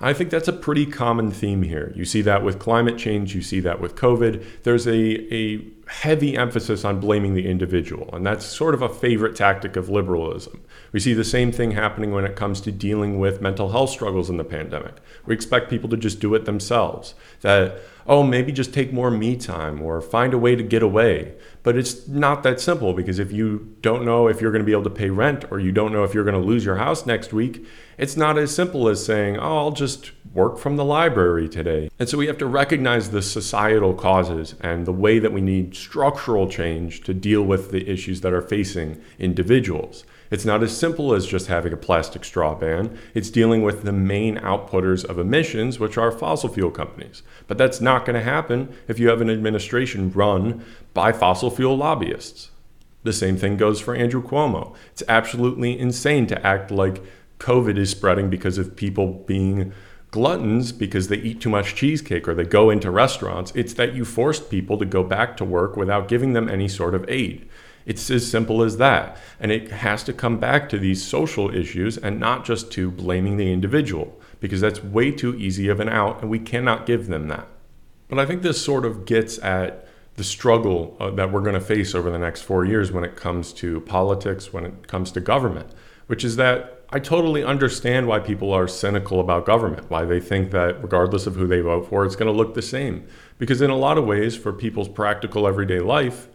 I 0.00 0.12
think 0.12 0.30
that's 0.30 0.48
a 0.48 0.52
pretty 0.52 0.86
common 0.86 1.30
theme 1.30 1.62
here. 1.62 1.92
You 1.94 2.04
see 2.04 2.22
that 2.22 2.42
with 2.42 2.58
climate 2.58 2.98
change, 2.98 3.36
you 3.36 3.42
see 3.42 3.60
that 3.60 3.80
with 3.80 3.94
COVID. 3.94 4.44
There's 4.64 4.86
a, 4.88 5.32
a 5.32 5.58
heavy 6.00 6.36
emphasis 6.36 6.84
on 6.84 6.98
blaming 6.98 7.34
the 7.34 7.46
individual, 7.46 8.08
and 8.14 8.24
that's 8.24 8.46
sort 8.46 8.74
of 8.74 8.80
a 8.80 8.88
favorite 8.88 9.36
tactic 9.36 9.76
of 9.76 9.90
liberalism. 9.90 10.62
We 10.90 11.00
see 11.00 11.12
the 11.12 11.22
same 11.22 11.52
thing 11.52 11.72
happening 11.72 12.12
when 12.12 12.24
it 12.24 12.34
comes 12.34 12.60
to 12.62 12.72
dealing 12.72 13.18
with 13.18 13.42
mental 13.42 13.70
health 13.70 13.90
struggles 13.90 14.30
in 14.30 14.38
the 14.38 14.44
pandemic. 14.44 14.94
We 15.26 15.34
expect 15.34 15.70
people 15.70 15.90
to 15.90 15.96
just 15.96 16.18
do 16.18 16.34
it 16.34 16.44
themselves. 16.44 17.14
That, 17.42 17.78
oh, 18.06 18.22
maybe 18.22 18.52
just 18.52 18.74
take 18.74 18.92
more 18.92 19.10
me 19.10 19.36
time 19.36 19.82
or 19.82 20.00
find 20.00 20.34
a 20.34 20.38
way 20.38 20.56
to 20.56 20.62
get 20.62 20.82
away. 20.82 21.34
But 21.62 21.76
it's 21.76 22.08
not 22.08 22.42
that 22.42 22.60
simple 22.60 22.92
because 22.92 23.18
if 23.18 23.30
you 23.30 23.76
don't 23.80 24.04
know 24.04 24.26
if 24.26 24.40
you're 24.40 24.50
going 24.50 24.62
to 24.62 24.66
be 24.66 24.72
able 24.72 24.82
to 24.84 24.90
pay 24.90 25.10
rent 25.10 25.44
or 25.50 25.60
you 25.60 25.70
don't 25.72 25.92
know 25.92 26.02
if 26.02 26.12
you're 26.12 26.24
going 26.24 26.40
to 26.40 26.46
lose 26.46 26.64
your 26.64 26.76
house 26.76 27.06
next 27.06 27.32
week, 27.32 27.64
it's 27.98 28.16
not 28.16 28.36
as 28.36 28.54
simple 28.54 28.88
as 28.88 29.04
saying, 29.04 29.36
oh, 29.38 29.58
I'll 29.58 29.70
just 29.70 30.10
work 30.34 30.58
from 30.58 30.76
the 30.76 30.84
library 30.84 31.48
today. 31.48 31.90
And 31.98 32.08
so 32.08 32.18
we 32.18 32.26
have 32.26 32.38
to 32.38 32.46
recognize 32.46 33.10
the 33.10 33.22
societal 33.22 33.94
causes 33.94 34.56
and 34.60 34.86
the 34.86 34.92
way 34.92 35.18
that 35.20 35.32
we 35.32 35.40
need 35.40 35.76
structural 35.82 36.48
change 36.48 37.02
to 37.02 37.12
deal 37.12 37.42
with 37.42 37.70
the 37.70 37.88
issues 37.90 38.20
that 38.20 38.32
are 38.32 38.40
facing 38.40 39.00
individuals. 39.18 40.04
It's 40.30 40.46
not 40.46 40.62
as 40.62 40.74
simple 40.74 41.12
as 41.12 41.26
just 41.26 41.48
having 41.48 41.74
a 41.74 41.76
plastic 41.76 42.24
straw 42.24 42.54
ban. 42.54 42.96
It's 43.12 43.28
dealing 43.28 43.62
with 43.62 43.82
the 43.82 43.92
main 43.92 44.38
outputters 44.38 45.04
of 45.04 45.18
emissions, 45.18 45.78
which 45.78 45.98
are 45.98 46.10
fossil 46.10 46.48
fuel 46.48 46.70
companies. 46.70 47.22
But 47.48 47.58
that's 47.58 47.82
not 47.82 48.06
going 48.06 48.14
to 48.14 48.22
happen 48.22 48.74
if 48.88 48.98
you 48.98 49.08
have 49.08 49.20
an 49.20 49.28
administration 49.28 50.10
run 50.10 50.64
by 50.94 51.12
fossil 51.12 51.50
fuel 51.50 51.76
lobbyists. 51.76 52.50
The 53.02 53.12
same 53.12 53.36
thing 53.36 53.56
goes 53.58 53.80
for 53.80 53.94
Andrew 53.94 54.22
Cuomo. 54.22 54.74
It's 54.92 55.02
absolutely 55.06 55.78
insane 55.78 56.26
to 56.28 56.46
act 56.46 56.70
like 56.70 57.02
COVID 57.38 57.76
is 57.76 57.90
spreading 57.90 58.30
because 58.30 58.56
of 58.56 58.76
people 58.76 59.24
being 59.26 59.74
gluttons 60.12 60.70
because 60.72 61.08
they 61.08 61.16
eat 61.16 61.40
too 61.40 61.48
much 61.48 61.74
cheesecake 61.74 62.28
or 62.28 62.34
they 62.34 62.44
go 62.44 62.70
into 62.70 62.90
restaurants. 62.90 63.50
It's 63.56 63.74
that 63.74 63.94
you 63.94 64.04
forced 64.04 64.50
people 64.50 64.78
to 64.78 64.84
go 64.84 65.02
back 65.02 65.36
to 65.38 65.44
work 65.44 65.74
without 65.74 66.06
giving 66.06 66.34
them 66.34 66.48
any 66.48 66.68
sort 66.68 66.94
of 66.94 67.08
aid. 67.08 67.48
It's 67.86 68.08
as 68.10 68.30
simple 68.30 68.62
as 68.62 68.76
that. 68.76 69.16
And 69.40 69.50
it 69.50 69.70
has 69.70 70.04
to 70.04 70.12
come 70.12 70.38
back 70.38 70.68
to 70.68 70.78
these 70.78 71.02
social 71.02 71.52
issues 71.52 71.96
and 71.98 72.20
not 72.20 72.44
just 72.44 72.70
to 72.72 72.90
blaming 72.90 73.38
the 73.38 73.52
individual, 73.52 74.20
because 74.38 74.60
that's 74.60 74.84
way 74.84 75.10
too 75.10 75.34
easy 75.34 75.68
of 75.68 75.80
an 75.80 75.88
out, 75.88 76.20
and 76.20 76.30
we 76.30 76.38
cannot 76.38 76.86
give 76.86 77.06
them 77.06 77.28
that. 77.28 77.48
But 78.08 78.18
I 78.18 78.26
think 78.26 78.42
this 78.42 78.62
sort 78.62 78.84
of 78.84 79.06
gets 79.06 79.38
at 79.38 79.88
the 80.16 80.24
struggle 80.24 80.96
uh, 81.00 81.10
that 81.12 81.32
we're 81.32 81.40
going 81.40 81.54
to 81.54 81.60
face 81.60 81.94
over 81.94 82.10
the 82.10 82.18
next 82.18 82.42
four 82.42 82.66
years 82.66 82.92
when 82.92 83.02
it 83.02 83.16
comes 83.16 83.52
to 83.54 83.80
politics, 83.80 84.52
when 84.52 84.66
it 84.66 84.86
comes 84.86 85.10
to 85.12 85.20
government, 85.20 85.70
which 86.12 86.24
is 86.24 86.36
that 86.36 86.84
I 86.90 86.98
totally 86.98 87.42
understand 87.42 88.06
why 88.06 88.18
people 88.18 88.52
are 88.52 88.68
cynical 88.68 89.18
about 89.18 89.46
government, 89.46 89.90
why 89.90 90.04
they 90.04 90.20
think 90.20 90.50
that 90.50 90.82
regardless 90.82 91.26
of 91.26 91.36
who 91.36 91.46
they 91.46 91.62
vote 91.62 91.88
for, 91.88 92.04
it's 92.04 92.16
going 92.16 92.30
to 92.30 92.36
look 92.36 92.52
the 92.52 92.60
same. 92.60 93.06
Because 93.38 93.62
in 93.62 93.70
a 93.70 93.78
lot 93.78 93.96
of 93.96 94.04
ways, 94.04 94.36
for 94.36 94.52
people's 94.52 94.90
practical 94.90 95.48
everyday 95.48 95.78
life, 95.78 96.28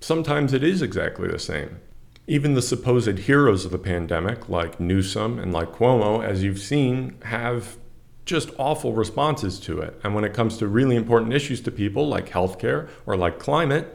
sometimes 0.00 0.54
it 0.54 0.64
is 0.64 0.80
exactly 0.80 1.28
the 1.28 1.38
same. 1.38 1.78
Even 2.26 2.54
the 2.54 2.62
supposed 2.62 3.18
heroes 3.18 3.66
of 3.66 3.70
the 3.70 3.76
pandemic, 3.76 4.48
like 4.48 4.80
Newsom 4.80 5.38
and 5.38 5.52
like 5.52 5.72
Cuomo, 5.72 6.24
as 6.24 6.42
you've 6.42 6.58
seen, 6.58 7.18
have 7.24 7.76
just 8.24 8.48
awful 8.56 8.94
responses 8.94 9.60
to 9.60 9.78
it. 9.82 10.00
And 10.02 10.14
when 10.14 10.24
it 10.24 10.32
comes 10.32 10.56
to 10.56 10.66
really 10.66 10.96
important 10.96 11.34
issues 11.34 11.60
to 11.60 11.70
people, 11.70 12.08
like 12.08 12.30
healthcare 12.30 12.88
or 13.04 13.14
like 13.14 13.38
climate, 13.38 13.94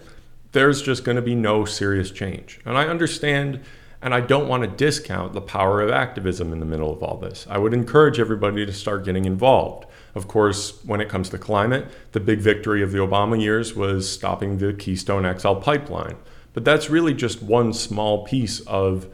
there's 0.52 0.84
just 0.84 1.04
going 1.04 1.16
to 1.16 1.24
be 1.24 1.34
no 1.34 1.66
serious 1.66 2.12
change. 2.12 2.60
And 2.66 2.78
I 2.78 2.86
understand 2.86 3.62
and 4.04 4.14
I 4.14 4.20
don't 4.20 4.48
want 4.48 4.64
to 4.64 4.70
discount 4.70 5.34
the 5.34 5.42
power 5.42 5.82
of 5.82 5.90
activism 5.90 6.52
in 6.52 6.60
the 6.60 6.66
middle 6.66 6.92
of 6.92 7.02
all 7.02 7.18
this. 7.18 7.48
I 7.50 7.58
would 7.58 7.74
encourage 7.74 8.20
everybody 8.20 8.66
to 8.66 8.74
start 8.74 9.06
getting 9.06 9.26
involved. 9.26 9.86
Of 10.14 10.28
course, 10.28 10.84
when 10.84 11.02
it 11.02 11.10
comes 11.10 11.30
to 11.30 11.38
climate, 11.38 11.88
the 12.12 12.20
big 12.20 12.40
victory 12.40 12.84
of 12.84 12.92
the 12.92 13.00
Obama 13.00 13.42
years 13.42 13.74
was 13.76 14.10
stopping 14.10 14.58
the 14.58 14.74
Keystone 14.74 15.26
XL 15.40 15.56
pipeline. 15.56 16.18
But 16.54 16.66
that's 16.66 16.90
really 16.90 17.14
just 17.14 17.42
one 17.42 17.74
small 17.74 18.26
piece 18.26 18.60
of 18.62 19.08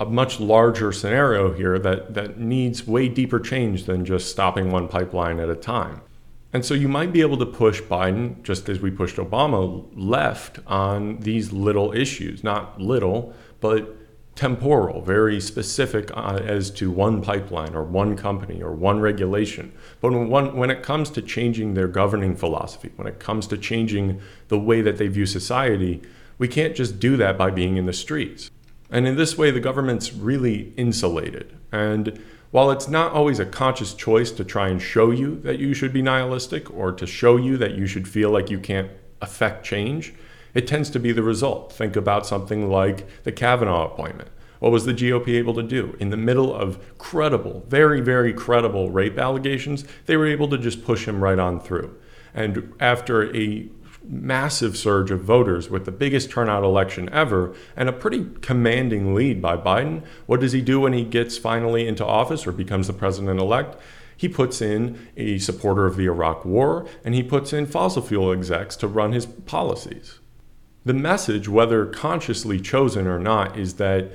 a 0.00 0.04
much 0.04 0.40
larger 0.40 0.90
scenario 0.92 1.52
here 1.54 1.78
that, 1.78 2.14
that 2.14 2.38
needs 2.38 2.86
way 2.86 3.08
deeper 3.08 3.38
change 3.38 3.84
than 3.84 4.04
just 4.04 4.30
stopping 4.30 4.70
one 4.70 4.88
pipeline 4.88 5.38
at 5.38 5.48
a 5.48 5.54
time. 5.54 6.02
And 6.52 6.64
so 6.64 6.74
you 6.74 6.88
might 6.88 7.12
be 7.12 7.22
able 7.22 7.38
to 7.38 7.46
push 7.46 7.80
Biden, 7.80 8.42
just 8.42 8.68
as 8.68 8.80
we 8.80 8.90
pushed 8.90 9.16
Obama, 9.16 9.86
left 9.94 10.58
on 10.66 11.18
these 11.20 11.52
little 11.52 11.92
issues. 11.92 12.44
Not 12.44 12.80
little, 12.80 13.32
but 13.60 13.96
temporal, 14.34 15.02
very 15.02 15.40
specific 15.40 16.10
uh, 16.16 16.40
as 16.42 16.70
to 16.70 16.90
one 16.90 17.20
pipeline 17.20 17.74
or 17.74 17.82
one 17.82 18.16
company 18.16 18.62
or 18.62 18.72
one 18.72 19.00
regulation. 19.00 19.72
But 20.00 20.12
when, 20.12 20.70
it 20.70 20.82
comes 20.82 21.10
to 21.10 21.22
changing 21.22 21.74
their 21.74 21.88
governing 21.88 22.34
philosophy, 22.36 22.90
when 22.96 23.06
it 23.06 23.18
comes 23.18 23.46
to 23.48 23.58
changing 23.58 24.20
the 24.48 24.58
way 24.58 24.80
that 24.80 24.96
they 24.96 25.08
view 25.08 25.26
society, 25.26 26.02
we 26.38 26.48
can't 26.48 26.74
just 26.74 26.98
do 26.98 27.16
that 27.18 27.36
by 27.36 27.50
being 27.50 27.76
in 27.76 27.86
the 27.86 27.92
streets. 27.92 28.50
And 28.90 29.06
in 29.06 29.16
this 29.16 29.36
way, 29.36 29.50
the 29.50 29.60
government's 29.60 30.12
really 30.12 30.72
insulated. 30.76 31.56
And 31.70 32.18
while 32.50 32.70
it's 32.70 32.88
not 32.88 33.12
always 33.12 33.38
a 33.38 33.46
conscious 33.46 33.94
choice 33.94 34.30
to 34.32 34.44
try 34.44 34.68
and 34.68 34.80
show 34.80 35.10
you 35.10 35.40
that 35.40 35.58
you 35.58 35.72
should 35.72 35.92
be 35.92 36.02
nihilistic 36.02 36.70
or 36.70 36.92
to 36.92 37.06
show 37.06 37.36
you 37.36 37.56
that 37.58 37.74
you 37.74 37.86
should 37.86 38.06
feel 38.06 38.30
like 38.30 38.50
you 38.50 38.58
can't 38.58 38.90
affect 39.22 39.64
change, 39.64 40.14
it 40.54 40.66
tends 40.66 40.90
to 40.90 41.00
be 41.00 41.12
the 41.12 41.22
result. 41.22 41.72
Think 41.72 41.96
about 41.96 42.26
something 42.26 42.70
like 42.70 43.06
the 43.24 43.32
Kavanaugh 43.32 43.92
appointment. 43.92 44.30
What 44.58 44.72
was 44.72 44.84
the 44.84 44.94
GOP 44.94 45.28
able 45.30 45.54
to 45.54 45.62
do? 45.62 45.96
In 45.98 46.10
the 46.10 46.16
middle 46.16 46.54
of 46.54 46.96
credible, 46.98 47.64
very, 47.68 48.00
very 48.00 48.32
credible 48.32 48.90
rape 48.90 49.18
allegations, 49.18 49.84
they 50.06 50.16
were 50.16 50.26
able 50.26 50.48
to 50.48 50.58
just 50.58 50.84
push 50.84 51.08
him 51.08 51.22
right 51.22 51.38
on 51.38 51.58
through. 51.58 51.96
And 52.32 52.72
after 52.78 53.34
a 53.34 53.68
massive 54.04 54.76
surge 54.76 55.10
of 55.10 55.20
voters 55.20 55.70
with 55.70 55.84
the 55.84 55.92
biggest 55.92 56.30
turnout 56.30 56.64
election 56.64 57.08
ever 57.10 57.54
and 57.76 57.88
a 57.88 57.92
pretty 57.92 58.26
commanding 58.40 59.14
lead 59.14 59.40
by 59.40 59.56
Biden. 59.56 60.04
What 60.26 60.40
does 60.40 60.52
he 60.52 60.60
do 60.60 60.80
when 60.80 60.92
he 60.92 61.04
gets 61.04 61.38
finally 61.38 61.86
into 61.86 62.04
office 62.04 62.46
or 62.46 62.52
becomes 62.52 62.86
the 62.86 62.92
president 62.92 63.40
elect? 63.40 63.80
He 64.16 64.28
puts 64.28 64.60
in 64.60 65.08
a 65.16 65.38
supporter 65.38 65.86
of 65.86 65.96
the 65.96 66.06
Iraq 66.06 66.44
War 66.44 66.86
and 67.04 67.14
he 67.14 67.22
puts 67.22 67.52
in 67.52 67.66
fossil 67.66 68.02
fuel 68.02 68.32
execs 68.32 68.76
to 68.76 68.88
run 68.88 69.12
his 69.12 69.26
policies. 69.26 70.20
The 70.84 70.94
message, 70.94 71.48
whether 71.48 71.86
consciously 71.86 72.60
chosen 72.60 73.06
or 73.06 73.18
not, 73.18 73.56
is 73.56 73.74
that 73.74 74.10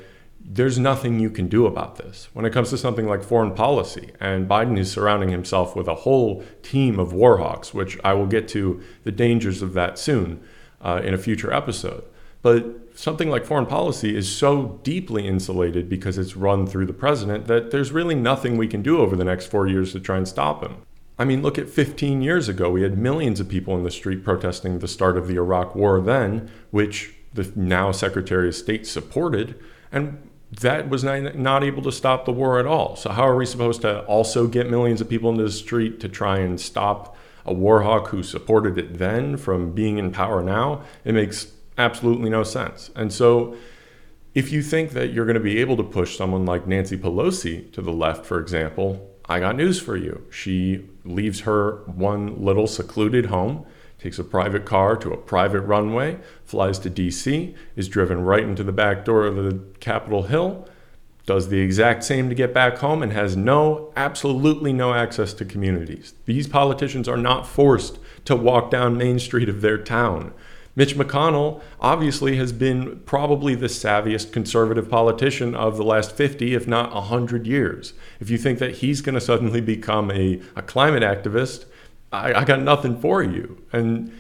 there's 0.50 0.80
nothing 0.80 1.20
you 1.20 1.30
can 1.30 1.48
do 1.48 1.66
about 1.66 1.98
this 1.98 2.30
when 2.34 2.46
it 2.46 2.54
comes 2.54 2.70
to 2.70 2.78
something 2.78 3.08
like 3.08 3.24
foreign 3.24 3.54
policy. 3.54 4.12
And 4.20 4.48
Biden 4.48 4.78
is 4.78 4.92
surrounding 4.92 5.30
himself 5.30 5.76
with 5.76 5.88
a 5.88 5.96
whole 5.96 6.44
team 6.64 7.00
of 7.00 7.12
warhawks, 7.12 7.74
which 7.74 7.98
I 8.04 8.14
will 8.14 8.28
get 8.28 8.48
to 8.50 8.82
the 9.04 9.12
dangers 9.12 9.62
of 9.62 9.74
that 9.74 9.98
soon 9.98 10.42
uh, 10.82 11.02
in 11.04 11.14
a 11.14 11.18
future 11.18 11.52
episode. 11.54 12.04
But 12.42 12.66
something 12.96 13.30
like 13.30 13.46
foreign 13.46 13.66
policy 13.66 14.16
is 14.16 14.34
so 14.34 14.80
deeply 14.84 15.28
insulated 15.28 15.90
because 15.90 16.18
it's 16.18 16.38
run 16.38 16.66
through 16.66 16.86
the 16.86 16.94
president 16.94 17.48
that 17.48 17.72
there's 17.72 17.92
really 17.92 18.16
nothing 18.16 18.58
we 18.58 18.68
can 18.68 18.82
do 18.82 19.00
over 19.00 19.16
the 19.16 19.26
next 19.26 19.48
four 19.48 19.68
years 19.68 19.92
to 19.94 20.00
try 20.00 20.18
and 20.18 20.28
stop 20.28 20.64
him. 20.64 20.78
I 21.20 21.26
mean, 21.26 21.42
look 21.42 21.58
at 21.58 21.70
15 21.70 22.22
years 22.22 22.48
ago. 22.48 22.70
We 22.70 22.84
had 22.84 22.98
millions 22.98 23.40
of 23.40 23.50
people 23.50 23.76
in 23.76 23.84
the 23.84 23.92
street 23.92 24.24
protesting 24.24 24.80
the 24.80 24.88
start 24.88 25.18
of 25.18 25.28
the 25.28 25.36
Iraq 25.36 25.76
War 25.76 26.00
then, 26.00 26.52
which 26.72 27.16
the 27.34 27.52
now 27.56 27.92
Secretary 27.92 28.50
of 28.50 28.56
State 28.56 28.86
supported. 28.86 29.60
And 29.92 30.30
that 30.52 30.90
was 30.90 31.04
not, 31.04 31.36
not 31.36 31.64
able 31.64 31.82
to 31.84 31.92
stop 31.92 32.26
the 32.26 32.32
war 32.32 32.60
at 32.60 32.66
all. 32.66 32.96
So, 32.96 33.10
how 33.10 33.28
are 33.28 33.36
we 33.36 33.46
supposed 33.46 33.82
to 33.82 34.02
also 34.02 34.48
get 34.48 34.70
millions 34.70 35.02
of 35.02 35.10
people 35.10 35.30
into 35.30 35.44
the 35.44 35.52
street 35.52 36.00
to 36.02 36.10
try 36.10 36.38
and 36.38 36.60
stop 36.60 37.16
a 37.46 37.54
war 37.54 37.82
hawk 37.82 38.10
who 38.10 38.24
supported 38.24 38.78
it 38.78 38.98
then 38.98 39.38
from 39.38 39.72
being 39.72 39.98
in 39.98 40.12
power 40.12 40.42
now? 40.42 40.84
It 41.04 41.14
makes 41.14 41.52
absolutely 41.78 42.30
no 42.30 42.44
sense. 42.44 42.92
And 42.96 43.12
so, 43.12 43.56
if 44.34 44.52
you 44.52 44.62
think 44.62 44.92
that 44.92 45.12
you're 45.12 45.26
going 45.26 45.34
to 45.34 45.40
be 45.40 45.58
able 45.58 45.78
to 45.78 45.84
push 45.84 46.16
someone 46.16 46.46
like 46.46 46.68
Nancy 46.68 46.98
Pelosi 46.98 47.72
to 47.74 47.82
the 47.82 47.92
left, 47.92 48.26
for 48.26 48.40
example, 48.40 49.17
I 49.30 49.40
got 49.40 49.56
news 49.56 49.80
for 49.80 49.98
you. 49.98 50.26
She 50.32 50.86
leaves 51.04 51.42
her 51.42 51.84
one 51.86 52.44
little 52.44 52.68
secluded 52.68 53.28
home 53.28 53.66
takes 54.00 54.20
a 54.20 54.24
private 54.24 54.66
car 54.66 54.96
to 54.96 55.12
a 55.12 55.18
private 55.18 55.62
runway, 55.62 56.18
flies 56.46 56.80
to 56.80 56.90
DC, 56.90 57.56
is 57.76 57.88
driven 57.88 58.22
right 58.22 58.44
into 58.44 58.64
the 58.64 58.72
back 58.72 59.04
door 59.06 59.26
of 59.26 59.36
the 59.36 59.60
Capitol 59.80 60.24
Hill, 60.24 60.68
does 61.26 61.50
the 61.50 61.60
exact 61.60 62.04
same 62.04 62.30
to 62.30 62.36
get 62.36 62.54
back 62.54 62.78
home, 62.78 63.02
and 63.02 63.12
has 63.12 63.36
no, 63.36 63.92
absolutely 63.96 64.72
no 64.72 64.94
access 64.94 65.34
to 65.34 65.46
communities. 65.46 66.14
These 66.26 66.48
politicians 66.48 67.08
are 67.08 67.18
not 67.18 67.48
forced 67.48 68.00
to 68.26 68.36
walk 68.36 68.72
down 68.72 68.98
Main 68.98 69.20
Street 69.20 69.50
of 69.50 69.62
their 69.62 69.78
town. 69.78 70.34
Mitch 70.78 70.96
McConnell 70.96 71.60
obviously 71.82 72.36
has 72.36 72.54
been 72.54 73.00
probably 73.00 73.56
the 73.56 73.66
savviest 73.66 74.32
conservative 74.32 74.88
politician 74.88 75.56
of 75.56 75.76
the 75.76 75.84
last 75.84 76.12
50, 76.12 76.54
if 76.54 76.68
not 76.68 76.94
100 76.94 77.48
years. 77.48 77.96
If 78.20 78.30
you 78.30 78.38
think 78.38 78.60
that 78.60 78.76
he's 78.76 79.02
going 79.02 79.16
to 79.16 79.22
suddenly 79.22 79.60
become 79.60 80.12
a, 80.12 80.40
a 80.56 80.62
climate 80.62 81.02
activist, 81.02 81.66
I, 82.14 82.32
I 82.32 82.46
got 82.46 82.62
nothing 82.62 83.02
for 83.02 83.24
you. 83.24 83.66
And 83.74 84.16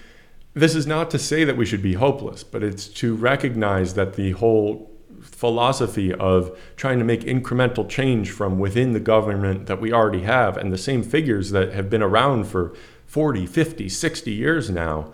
this 0.56 0.74
is 0.74 0.88
not 0.88 1.12
to 1.12 1.20
say 1.20 1.44
that 1.44 1.58
we 1.58 1.66
should 1.68 1.84
be 1.84 1.94
hopeless, 1.94 2.44
but 2.44 2.64
it's 2.64 2.88
to 2.88 3.14
recognize 3.14 3.94
that 3.94 4.16
the 4.16 4.32
whole 4.32 4.92
philosophy 5.22 6.12
of 6.12 6.58
trying 6.76 6.98
to 6.98 7.06
make 7.06 7.22
incremental 7.22 7.88
change 7.88 8.32
from 8.32 8.58
within 8.58 8.94
the 8.94 9.00
government 9.00 9.68
that 9.68 9.80
we 9.80 9.94
already 9.94 10.24
have 10.24 10.58
and 10.58 10.74
the 10.74 10.78
same 10.80 11.04
figures 11.04 11.52
that 11.52 11.74
have 11.74 11.88
been 11.88 12.02
around 12.02 12.46
for 12.46 12.74
40, 13.06 13.46
50, 13.46 13.88
60 13.90 14.32
years 14.32 14.72
now, 14.72 15.14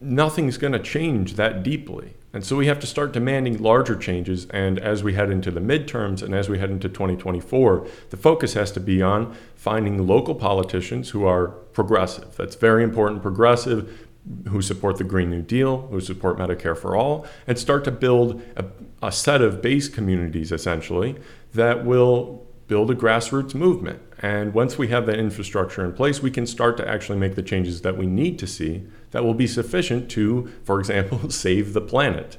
nothing's 0.00 0.58
going 0.58 0.72
to 0.72 0.78
change 0.78 1.34
that 1.34 1.62
deeply. 1.62 2.14
And 2.32 2.44
so 2.44 2.56
we 2.56 2.66
have 2.66 2.78
to 2.80 2.86
start 2.86 3.12
demanding 3.12 3.62
larger 3.62 3.96
changes. 3.96 4.46
And 4.50 4.78
as 4.78 5.02
we 5.02 5.14
head 5.14 5.30
into 5.30 5.50
the 5.50 5.60
midterms 5.60 6.22
and 6.22 6.34
as 6.34 6.48
we 6.48 6.58
head 6.58 6.70
into 6.70 6.88
2024, 6.88 7.86
the 8.10 8.16
focus 8.16 8.54
has 8.54 8.70
to 8.72 8.80
be 8.80 9.00
on 9.02 9.34
finding 9.54 10.06
local 10.06 10.34
politicians 10.34 11.10
who 11.10 11.24
are 11.24 11.48
progressive. 11.48 12.36
That's 12.36 12.54
very 12.54 12.84
important. 12.84 13.22
Progressive, 13.22 14.06
who 14.48 14.60
support 14.60 14.98
the 14.98 15.04
Green 15.04 15.30
New 15.30 15.42
Deal, 15.42 15.86
who 15.88 16.00
support 16.00 16.38
Medicare 16.38 16.76
for 16.76 16.94
all, 16.94 17.26
and 17.46 17.58
start 17.58 17.84
to 17.84 17.90
build 17.90 18.42
a, 18.56 18.64
a 19.02 19.10
set 19.10 19.40
of 19.40 19.62
base 19.62 19.88
communities 19.88 20.52
essentially 20.52 21.16
that 21.54 21.84
will 21.84 22.46
build 22.66 22.90
a 22.90 22.94
grassroots 22.94 23.54
movement. 23.54 24.00
And 24.18 24.52
once 24.52 24.76
we 24.76 24.88
have 24.88 25.06
that 25.06 25.18
infrastructure 25.18 25.82
in 25.82 25.94
place, 25.94 26.20
we 26.20 26.30
can 26.30 26.46
start 26.46 26.76
to 26.76 26.86
actually 26.86 27.18
make 27.18 27.34
the 27.34 27.42
changes 27.42 27.80
that 27.82 27.96
we 27.96 28.06
need 28.06 28.38
to 28.40 28.46
see 28.46 28.86
that 29.10 29.24
will 29.24 29.34
be 29.34 29.46
sufficient 29.46 30.10
to, 30.12 30.52
for 30.64 30.78
example, 30.78 31.30
save 31.30 31.72
the 31.72 31.80
planet. 31.80 32.38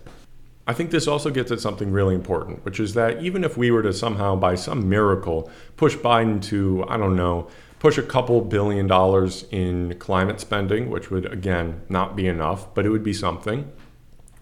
I 0.68 0.74
think 0.74 0.92
this 0.92 1.08
also 1.08 1.32
gets 1.32 1.52
at 1.52 1.60
something 1.60 1.92
really 1.92 2.14
important, 2.14 2.64
which 2.64 2.80
is 2.80 2.94
that 2.94 3.24
even 3.24 3.44
if 3.44 3.58
we 3.58 3.72
were 3.72 3.82
to 3.82 3.92
somehow, 3.92 4.36
by 4.36 4.54
some 4.54 4.88
miracle, 4.88 5.50
push 5.78 5.96
Biden 5.96 6.42
to, 6.44 6.86
I 6.88 6.98
don't 6.98 7.16
know, 7.16 7.48
push 7.80 7.98
a 7.98 8.04
couple 8.04 8.40
billion 8.42 8.86
dollars 8.86 9.46
in 9.50 9.98
climate 9.98 10.40
spending, 10.40 10.92
which 10.92 11.10
would, 11.10 11.26
again, 11.26 11.82
not 11.90 12.16
be 12.16 12.28
enough, 12.28 12.72
but 12.76 12.86
it 12.86 12.90
would 12.90 13.04
be 13.04 13.14
something, 13.14 13.72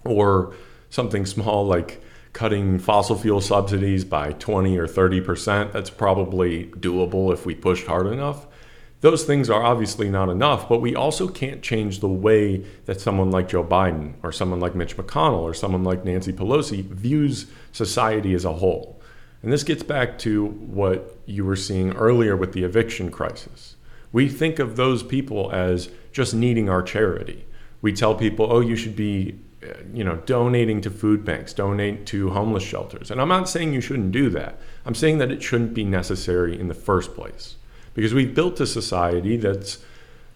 or 0.04 0.54
something 0.90 1.26
small 1.26 1.66
like 1.66 2.02
cutting 2.34 2.78
fossil 2.78 3.16
fuel 3.16 3.42
subsidies 3.42 4.04
by 4.04 4.34
20 4.34 4.78
or 4.78 4.86
30%. 4.86 5.72
That's 5.72 5.90
probably 5.90 6.66
doable 6.66 7.32
if 7.32 7.46
we 7.46 7.56
pushed 7.56 7.88
hard 7.88 8.08
enough. 8.08 8.48
Those 9.02 9.26
things 9.26 9.48
are 9.50 9.64
obviously 9.64 10.10
not 10.10 10.30
enough, 10.30 10.68
but 10.68 10.82
we 10.82 10.96
also 10.96 11.28
can't 11.28 11.62
change 11.62 12.00
the 12.00 12.08
way 12.08 12.66
that 12.86 13.00
someone 13.00 13.30
like 13.30 13.48
Joe 13.48 13.64
Biden 13.64 14.16
or 14.24 14.32
someone 14.32 14.60
like 14.60 14.74
Mitch 14.74 14.98
McConnell 14.98 15.42
or 15.42 15.54
someone 15.54 15.84
like 15.84 16.04
Nancy 16.04 16.34
Pelosi 16.34 16.84
views 16.84 17.46
society 17.72 18.34
as 18.34 18.44
a 18.44 18.54
whole. 18.54 19.00
And 19.44 19.54
this 19.54 19.64
gets 19.64 19.84
back 19.84 20.18
to 20.20 20.48
what 20.48 21.16
you 21.28 21.46
were 21.46 21.56
seeing 21.56 21.94
earlier 21.94 22.36
with 22.36 22.54
the 22.54 22.64
eviction 22.64 23.12
crisis. 23.12 23.76
We 24.12 24.30
think 24.30 24.58
of 24.58 24.78
those 24.78 25.04
people 25.04 25.52
as 25.52 25.90
just 26.12 26.34
needing 26.34 26.68
our 26.68 26.82
charity. 26.82 27.46
We 27.84 27.94
tell 27.94 28.16
people, 28.16 28.52
oh, 28.52 28.62
you 28.62 28.76
should 28.76 28.96
be 28.96 29.40
uh, 29.62 29.74
you 29.94 30.04
know, 30.04 30.16
donating 30.26 30.82
to 30.82 30.90
food 30.90 31.24
banks, 31.24 31.54
donate 31.54 32.08
to 32.08 32.32
homeless 32.32 32.64
shelters. 32.64 33.12
And 33.12 33.22
I'm 33.22 33.28
not 33.28 33.48
saying 33.48 33.74
you 33.74 33.82
shouldn't 33.82 34.12
do 34.12 34.32
that. 34.32 34.60
I'm 34.88 34.96
saying 34.96 35.20
that 35.20 35.32
it 35.32 35.44
shouldn't 35.44 35.76
be 35.76 35.84
necessary 35.84 36.60
in 36.60 36.68
the 36.68 36.74
first 36.74 37.14
place 37.14 37.58
because 37.98 38.14
we've 38.14 38.36
built 38.36 38.60
a 38.60 38.68
society 38.68 39.38
that's 39.38 39.80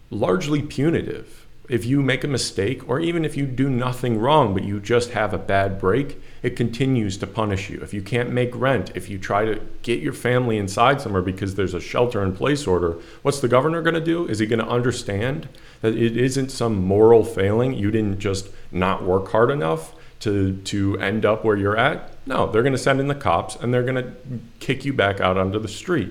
largely 0.10 0.64
punitive 0.64 1.46
if 1.70 1.86
you 1.86 2.02
make 2.02 2.24
a 2.24 2.28
mistake, 2.28 2.90
or 2.90 3.00
even 3.00 3.24
if 3.24 3.38
you 3.38 3.46
do 3.46 3.70
nothing 3.70 4.18
wrong, 4.18 4.54
but 4.54 4.64
you 4.64 4.80
just 4.80 5.12
have 5.12 5.32
a 5.32 5.38
bad 5.38 5.80
break, 5.80 6.20
it 6.42 6.56
continues 6.56 7.18
to 7.18 7.28
punish 7.28 7.70
you. 7.70 7.80
If 7.82 7.94
you 7.94 8.02
can't 8.02 8.32
make 8.32 8.54
rent, 8.56 8.92
if 8.96 9.10
you 9.10 9.20
try 9.20 9.46
to 9.46 9.62
get 9.84 10.02
your 10.02 10.12
family 10.12 10.58
inside 10.58 11.00
somewhere 11.00 11.22
because 11.22 11.54
there's 11.54 11.76
a 11.76 11.80
shelter 11.80 12.24
in 12.24 12.36
place 12.36 12.66
order, 12.66 12.98
what's 13.22 13.40
the 13.40 13.48
governor 13.48 13.84
going 13.84 13.94
to 13.94 14.02
do? 14.02 14.28
Is 14.28 14.40
he 14.40 14.48
going 14.48 14.60
to 14.60 14.68
understand 14.68 15.48
that 15.82 15.96
it 15.96 16.18
isn't 16.18 16.50
some 16.50 16.84
moral 16.84 17.24
failing? 17.24 17.76
You 17.76 17.92
didn't 17.92 18.20
just 18.20 18.50
not 18.72 19.04
work 19.04 19.32
hard 19.32 19.52
enough 19.52 19.94
to, 20.22 20.58
to 20.64 20.98
end 20.98 21.26
up 21.26 21.46
where 21.46 21.56
you're 21.56 21.78
at? 21.78 22.18
No, 22.26 22.52
they're 22.52 22.64
going 22.64 22.74
to 22.74 22.80
send 22.80 23.00
in 23.00 23.08
the 23.08 23.16
cops 23.16 23.56
and 23.56 23.72
they're 23.72 23.84
going 23.84 24.04
to 24.04 24.12
kick 24.60 24.84
you 24.84 24.94
back 24.94 25.22
out 25.22 25.38
onto 25.38 25.60
the 25.60 25.68
street. 25.68 26.10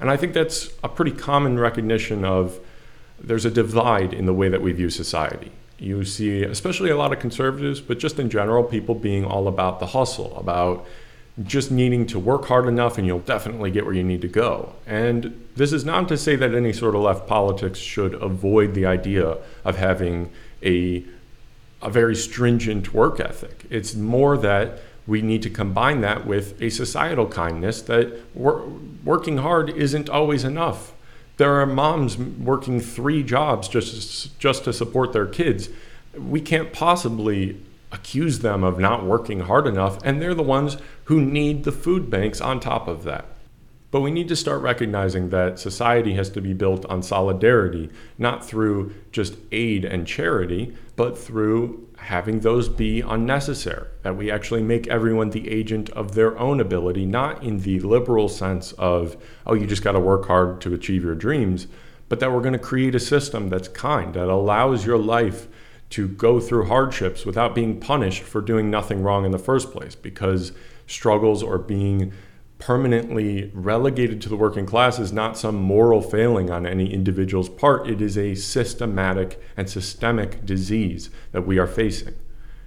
And 0.00 0.10
I 0.10 0.16
think 0.16 0.34
that's 0.34 0.70
a 0.82 0.88
pretty 0.88 1.12
common 1.12 1.58
recognition 1.58 2.24
of 2.24 2.58
there's 3.18 3.44
a 3.44 3.50
divide 3.50 4.12
in 4.12 4.26
the 4.26 4.34
way 4.34 4.48
that 4.48 4.60
we 4.60 4.72
view 4.72 4.90
society. 4.90 5.52
You 5.78 6.04
see, 6.04 6.42
especially 6.42 6.90
a 6.90 6.96
lot 6.96 7.12
of 7.12 7.18
conservatives, 7.18 7.80
but 7.80 7.98
just 7.98 8.18
in 8.18 8.30
general, 8.30 8.62
people 8.64 8.94
being 8.94 9.24
all 9.24 9.48
about 9.48 9.80
the 9.80 9.86
hustle, 9.86 10.36
about 10.36 10.86
just 11.44 11.70
needing 11.70 12.06
to 12.06 12.18
work 12.18 12.46
hard 12.46 12.66
enough 12.66 12.96
and 12.96 13.06
you'll 13.06 13.18
definitely 13.18 13.70
get 13.70 13.84
where 13.84 13.94
you 13.94 14.02
need 14.02 14.22
to 14.22 14.28
go. 14.28 14.72
And 14.86 15.46
this 15.54 15.72
is 15.72 15.84
not 15.84 16.08
to 16.08 16.16
say 16.16 16.34
that 16.36 16.54
any 16.54 16.72
sort 16.72 16.94
of 16.94 17.02
left 17.02 17.26
politics 17.26 17.78
should 17.78 18.14
avoid 18.14 18.74
the 18.74 18.86
idea 18.86 19.36
of 19.64 19.76
having 19.76 20.30
a, 20.62 21.04
a 21.82 21.90
very 21.90 22.16
stringent 22.16 22.94
work 22.94 23.20
ethic. 23.20 23.66
It's 23.68 23.94
more 23.94 24.38
that 24.38 24.78
we 25.06 25.22
need 25.22 25.42
to 25.42 25.50
combine 25.50 26.00
that 26.00 26.26
with 26.26 26.60
a 26.60 26.70
societal 26.70 27.26
kindness 27.26 27.82
that 27.82 28.20
wor- 28.34 28.66
working 29.04 29.38
hard 29.38 29.70
isn't 29.70 30.08
always 30.08 30.44
enough. 30.44 30.92
There 31.36 31.60
are 31.60 31.66
moms 31.66 32.16
working 32.18 32.80
three 32.80 33.22
jobs 33.22 33.68
just 33.68 34.38
just 34.38 34.64
to 34.64 34.72
support 34.72 35.12
their 35.12 35.26
kids. 35.26 35.68
We 36.18 36.40
can't 36.40 36.72
possibly 36.72 37.60
accuse 37.92 38.40
them 38.40 38.64
of 38.64 38.78
not 38.78 39.04
working 39.04 39.40
hard 39.40 39.66
enough, 39.66 39.98
and 40.02 40.20
they're 40.20 40.34
the 40.34 40.42
ones 40.42 40.78
who 41.04 41.20
need 41.20 41.64
the 41.64 41.72
food 41.72 42.10
banks 42.10 42.40
on 42.40 42.58
top 42.58 42.88
of 42.88 43.04
that. 43.04 43.26
But 43.90 44.00
we 44.00 44.10
need 44.10 44.28
to 44.28 44.36
start 44.36 44.62
recognizing 44.62 45.30
that 45.30 45.58
society 45.58 46.14
has 46.14 46.28
to 46.30 46.40
be 46.40 46.52
built 46.52 46.84
on 46.86 47.02
solidarity, 47.02 47.88
not 48.18 48.44
through 48.44 48.94
just 49.12 49.36
aid 49.52 49.84
and 49.84 50.06
charity, 50.06 50.74
but 50.96 51.16
through 51.16 51.86
having 51.98 52.40
those 52.40 52.68
be 52.68 53.00
unnecessary. 53.00 53.86
That 54.02 54.16
we 54.16 54.30
actually 54.30 54.62
make 54.62 54.88
everyone 54.88 55.30
the 55.30 55.48
agent 55.48 55.88
of 55.90 56.14
their 56.14 56.38
own 56.38 56.60
ability, 56.60 57.06
not 57.06 57.42
in 57.42 57.60
the 57.60 57.80
liberal 57.80 58.28
sense 58.28 58.72
of, 58.72 59.16
oh, 59.46 59.54
you 59.54 59.66
just 59.66 59.84
got 59.84 59.92
to 59.92 60.00
work 60.00 60.26
hard 60.26 60.60
to 60.62 60.74
achieve 60.74 61.04
your 61.04 61.14
dreams, 61.14 61.68
but 62.08 62.20
that 62.20 62.32
we're 62.32 62.40
going 62.40 62.52
to 62.52 62.58
create 62.58 62.94
a 62.94 63.00
system 63.00 63.48
that's 63.48 63.68
kind, 63.68 64.14
that 64.14 64.28
allows 64.28 64.84
your 64.84 64.98
life 64.98 65.48
to 65.90 66.08
go 66.08 66.40
through 66.40 66.66
hardships 66.66 67.24
without 67.24 67.54
being 67.54 67.78
punished 67.78 68.22
for 68.22 68.40
doing 68.40 68.70
nothing 68.70 69.02
wrong 69.02 69.24
in 69.24 69.30
the 69.30 69.38
first 69.38 69.70
place 69.70 69.94
because 69.94 70.52
struggles 70.86 71.42
or 71.42 71.58
being 71.58 72.12
permanently 72.58 73.50
relegated 73.54 74.20
to 74.22 74.28
the 74.28 74.36
working 74.36 74.66
class 74.66 74.98
is 74.98 75.12
not 75.12 75.36
some 75.36 75.56
moral 75.56 76.00
failing 76.00 76.50
on 76.50 76.66
any 76.66 76.92
individual's 76.92 77.48
part. 77.48 77.88
It 77.88 78.00
is 78.00 78.16
a 78.16 78.34
systematic 78.34 79.40
and 79.56 79.68
systemic 79.68 80.44
disease 80.46 81.10
that 81.32 81.46
we 81.46 81.58
are 81.58 81.66
facing. 81.66 82.14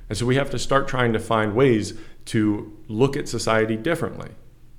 And 0.07 0.17
so 0.17 0.25
we 0.25 0.35
have 0.35 0.49
to 0.51 0.59
start 0.59 0.87
trying 0.87 1.13
to 1.13 1.19
find 1.19 1.55
ways 1.55 1.93
to 2.25 2.77
look 2.87 3.17
at 3.17 3.27
society 3.27 3.75
differently. 3.75 4.29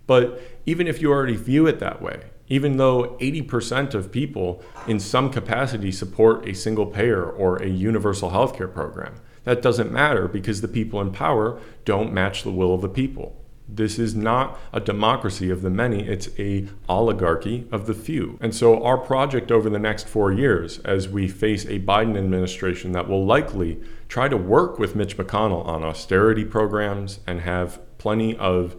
But 0.07 0.41
even 0.67 0.87
if 0.87 1.01
you 1.01 1.11
already 1.11 1.37
view 1.37 1.67
it 1.67 1.79
that 1.81 2.03
way, 2.03 2.23
even 2.49 2.77
though 2.77 3.17
80% 3.21 3.95
of 3.95 4.11
people 4.11 4.63
in 4.87 4.99
some 4.99 5.31
capacity 5.31 5.93
support 5.93 6.49
a 6.49 6.55
single 6.55 6.87
payer 6.87 7.25
or 7.25 7.57
a 7.57 7.69
universal 7.69 8.31
healthcare 8.31 8.73
program, 8.73 9.15
that 9.45 9.63
doesn't 9.63 9.93
matter 9.93 10.29
because 10.29 10.61
the 10.61 10.69
people 10.69 11.01
in 11.01 11.13
power 11.13 11.61
don't 11.85 12.13
match 12.13 12.43
the 12.43 12.51
will 12.51 12.75
of 12.75 12.83
the 12.83 12.89
people. 12.89 13.40
This 13.73 13.99
is 13.99 14.15
not 14.15 14.59
a 14.73 14.81
democracy 14.81 15.49
of 15.51 15.63
the 15.63 15.71
many, 15.71 16.07
it's 16.07 16.29
a 16.39 16.67
oligarchy 16.89 17.69
of 17.71 17.87
the 17.87 17.95
few. 17.95 18.37
And 18.41 18.55
so 18.55 18.83
our 18.83 18.99
project 18.99 19.53
over 19.53 19.71
the 19.71 19.79
next 19.79 20.09
4 20.09 20.33
years 20.33 20.79
as 20.81 21.09
we 21.09 21.29
face 21.29 21.65
a 21.67 21.79
Biden 21.79 22.19
administration 22.19 22.93
that 22.93 23.09
will 23.09 23.25
likely 23.25 23.81
try 24.09 24.29
to 24.29 24.37
work 24.37 24.79
with 24.79 24.97
Mitch 24.97 25.17
McConnell 25.17 25.65
on 25.65 25.85
austerity 25.85 26.45
programs 26.45 27.21
and 27.27 27.43
have 27.43 27.81
plenty 27.99 28.37
of 28.37 28.75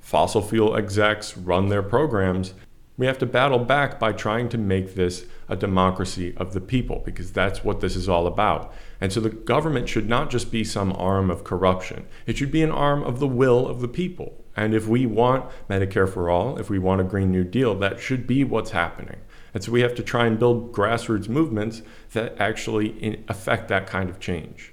fossil 0.00 0.42
fuel 0.42 0.76
execs 0.76 1.36
run 1.36 1.68
their 1.68 1.82
programs 1.82 2.54
we 2.96 3.06
have 3.06 3.18
to 3.18 3.26
battle 3.26 3.58
back 3.58 3.98
by 3.98 4.12
trying 4.12 4.48
to 4.50 4.58
make 4.58 4.94
this 4.94 5.26
a 5.48 5.56
democracy 5.56 6.34
of 6.36 6.52
the 6.52 6.60
people, 6.60 7.02
because 7.04 7.32
that's 7.32 7.64
what 7.64 7.80
this 7.80 7.96
is 7.96 8.08
all 8.08 8.26
about. 8.26 8.72
And 9.00 9.12
so 9.12 9.20
the 9.20 9.30
government 9.30 9.88
should 9.88 10.08
not 10.08 10.30
just 10.30 10.52
be 10.52 10.62
some 10.62 10.92
arm 10.92 11.30
of 11.30 11.44
corruption, 11.44 12.06
it 12.26 12.36
should 12.36 12.52
be 12.52 12.62
an 12.62 12.70
arm 12.70 13.02
of 13.02 13.18
the 13.18 13.26
will 13.26 13.66
of 13.66 13.80
the 13.80 13.88
people. 13.88 14.38
And 14.54 14.74
if 14.74 14.86
we 14.86 15.06
want 15.06 15.50
Medicare 15.70 16.08
for 16.08 16.28
all, 16.28 16.58
if 16.58 16.68
we 16.68 16.78
want 16.78 17.00
a 17.00 17.04
Green 17.04 17.30
New 17.30 17.44
Deal, 17.44 17.74
that 17.76 18.00
should 18.00 18.26
be 18.26 18.44
what's 18.44 18.72
happening. 18.72 19.16
And 19.54 19.64
so 19.64 19.72
we 19.72 19.80
have 19.80 19.94
to 19.94 20.02
try 20.02 20.26
and 20.26 20.38
build 20.38 20.72
grassroots 20.72 21.28
movements 21.28 21.82
that 22.12 22.38
actually 22.38 23.22
affect 23.28 23.68
that 23.68 23.86
kind 23.86 24.10
of 24.10 24.20
change. 24.20 24.71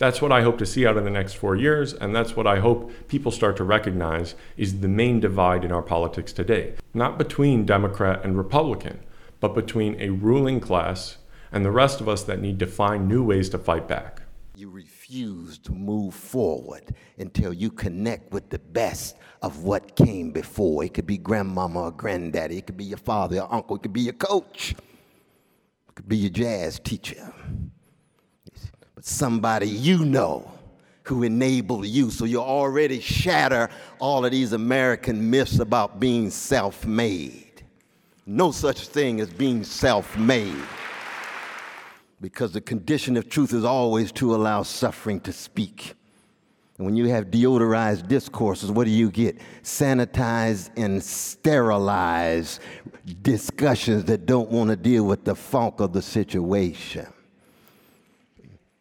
That's 0.00 0.22
what 0.22 0.32
I 0.32 0.40
hope 0.40 0.56
to 0.60 0.64
see 0.64 0.86
out 0.86 0.96
of 0.96 1.04
the 1.04 1.10
next 1.10 1.34
four 1.34 1.56
years, 1.56 1.92
and 1.92 2.16
that's 2.16 2.34
what 2.34 2.46
I 2.46 2.60
hope 2.60 2.90
people 3.06 3.30
start 3.30 3.58
to 3.58 3.64
recognize 3.64 4.34
is 4.56 4.80
the 4.80 4.88
main 4.88 5.20
divide 5.20 5.62
in 5.62 5.72
our 5.72 5.82
politics 5.82 6.32
today. 6.32 6.72
Not 6.94 7.18
between 7.18 7.66
Democrat 7.66 8.24
and 8.24 8.34
Republican, 8.34 9.00
but 9.40 9.54
between 9.54 10.00
a 10.00 10.08
ruling 10.08 10.58
class 10.58 11.18
and 11.52 11.66
the 11.66 11.70
rest 11.70 12.00
of 12.00 12.08
us 12.08 12.22
that 12.22 12.40
need 12.40 12.58
to 12.60 12.66
find 12.66 13.08
new 13.08 13.22
ways 13.22 13.50
to 13.50 13.58
fight 13.58 13.86
back. 13.88 14.22
You 14.56 14.70
refuse 14.70 15.58
to 15.58 15.72
move 15.72 16.14
forward 16.14 16.94
until 17.18 17.52
you 17.52 17.70
connect 17.70 18.32
with 18.32 18.48
the 18.48 18.58
best 18.58 19.18
of 19.42 19.64
what 19.64 19.96
came 19.96 20.30
before. 20.32 20.82
It 20.82 20.94
could 20.94 21.06
be 21.06 21.18
grandmama 21.18 21.78
or 21.78 21.90
granddaddy, 21.90 22.56
it 22.56 22.66
could 22.66 22.78
be 22.78 22.84
your 22.84 22.96
father 22.96 23.40
or 23.40 23.52
uncle, 23.52 23.76
it 23.76 23.82
could 23.82 23.92
be 23.92 24.00
your 24.00 24.14
coach, 24.14 24.70
it 24.70 25.94
could 25.94 26.08
be 26.08 26.16
your 26.16 26.30
jazz 26.30 26.78
teacher 26.78 27.34
but 29.00 29.06
somebody 29.06 29.66
you 29.66 30.04
know 30.04 30.52
who 31.04 31.22
enabled 31.22 31.86
you. 31.86 32.10
So 32.10 32.26
you 32.26 32.38
already 32.38 33.00
shatter 33.00 33.70
all 33.98 34.26
of 34.26 34.30
these 34.30 34.52
American 34.52 35.30
myths 35.30 35.58
about 35.58 35.98
being 35.98 36.28
self 36.28 36.84
made. 36.84 37.62
No 38.26 38.52
such 38.52 38.88
thing 38.88 39.22
as 39.22 39.30
being 39.30 39.64
self 39.64 40.18
made. 40.18 40.62
Because 42.20 42.52
the 42.52 42.60
condition 42.60 43.16
of 43.16 43.30
truth 43.30 43.54
is 43.54 43.64
always 43.64 44.12
to 44.12 44.34
allow 44.34 44.64
suffering 44.64 45.18
to 45.20 45.32
speak. 45.32 45.94
And 46.76 46.84
when 46.84 46.94
you 46.94 47.06
have 47.06 47.30
deodorized 47.30 48.06
discourses, 48.06 48.70
what 48.70 48.84
do 48.84 48.90
you 48.90 49.10
get? 49.10 49.38
Sanitized 49.62 50.68
and 50.76 51.02
sterilized 51.02 52.60
discussions 53.22 54.04
that 54.04 54.26
don't 54.26 54.50
want 54.50 54.68
to 54.68 54.76
deal 54.76 55.04
with 55.04 55.24
the 55.24 55.34
funk 55.34 55.80
of 55.80 55.94
the 55.94 56.02
situation. 56.02 57.06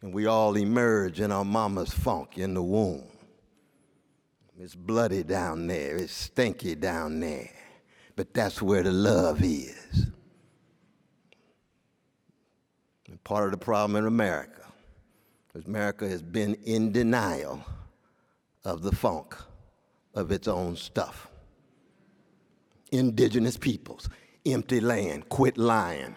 And 0.01 0.13
we 0.13 0.27
all 0.27 0.55
emerge 0.55 1.19
in 1.19 1.31
our 1.31 1.45
mama's 1.45 1.93
funk 1.93 2.38
in 2.38 2.53
the 2.53 2.63
womb. 2.63 3.03
It's 4.57 4.75
bloody 4.75 5.23
down 5.23 5.67
there, 5.67 5.97
it's 5.97 6.13
stinky 6.13 6.75
down 6.75 7.19
there. 7.19 7.49
But 8.15 8.33
that's 8.33 8.62
where 8.62 8.83
the 8.83 8.91
love 8.91 9.41
is. 9.41 10.07
And 13.07 13.23
part 13.23 13.45
of 13.45 13.51
the 13.51 13.57
problem 13.57 13.95
in 13.95 14.05
America 14.05 14.62
is 15.55 15.65
America 15.65 16.07
has 16.07 16.21
been 16.21 16.55
in 16.65 16.91
denial 16.91 17.63
of 18.65 18.81
the 18.81 18.91
funk 18.91 19.35
of 20.13 20.31
its 20.31 20.47
own 20.47 20.75
stuff. 20.75 21.29
Indigenous 22.91 23.57
peoples, 23.57 24.09
empty 24.45 24.81
land, 24.81 25.29
quit 25.29 25.57
lying 25.57 26.15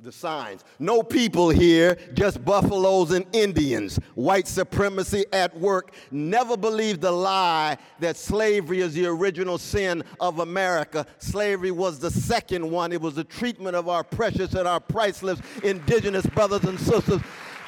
the 0.00 0.12
signs. 0.12 0.62
No 0.78 1.02
people 1.02 1.48
here, 1.48 1.96
just 2.12 2.44
buffaloes 2.44 3.12
and 3.12 3.24
Indians. 3.32 3.98
White 4.14 4.46
supremacy 4.46 5.24
at 5.32 5.56
work. 5.58 5.92
Never 6.10 6.56
believe 6.56 7.00
the 7.00 7.10
lie 7.10 7.78
that 8.00 8.16
slavery 8.16 8.80
is 8.80 8.94
the 8.94 9.06
original 9.06 9.56
sin 9.56 10.04
of 10.20 10.40
America. 10.40 11.06
Slavery 11.18 11.70
was 11.70 11.98
the 11.98 12.10
second 12.10 12.70
one. 12.70 12.92
It 12.92 13.00
was 13.00 13.14
the 13.14 13.24
treatment 13.24 13.74
of 13.74 13.88
our 13.88 14.04
precious 14.04 14.54
and 14.54 14.68
our 14.68 14.80
priceless 14.80 15.40
indigenous 15.64 16.26
brothers 16.26 16.64
and 16.64 16.78
sisters. 16.78 17.22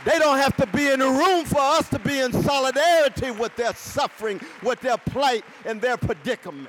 They 0.04 0.18
don't 0.18 0.38
have 0.38 0.56
to 0.56 0.66
be 0.66 0.88
in 0.88 1.00
the 1.00 1.08
room 1.08 1.44
for 1.44 1.60
us 1.60 1.88
to 1.88 1.98
be 1.98 2.20
in 2.20 2.32
solidarity 2.32 3.30
with 3.32 3.56
their 3.56 3.74
suffering, 3.74 4.40
with 4.62 4.80
their 4.80 4.98
plight, 4.98 5.44
and 5.64 5.80
their 5.80 5.96
predicament. 5.96 6.68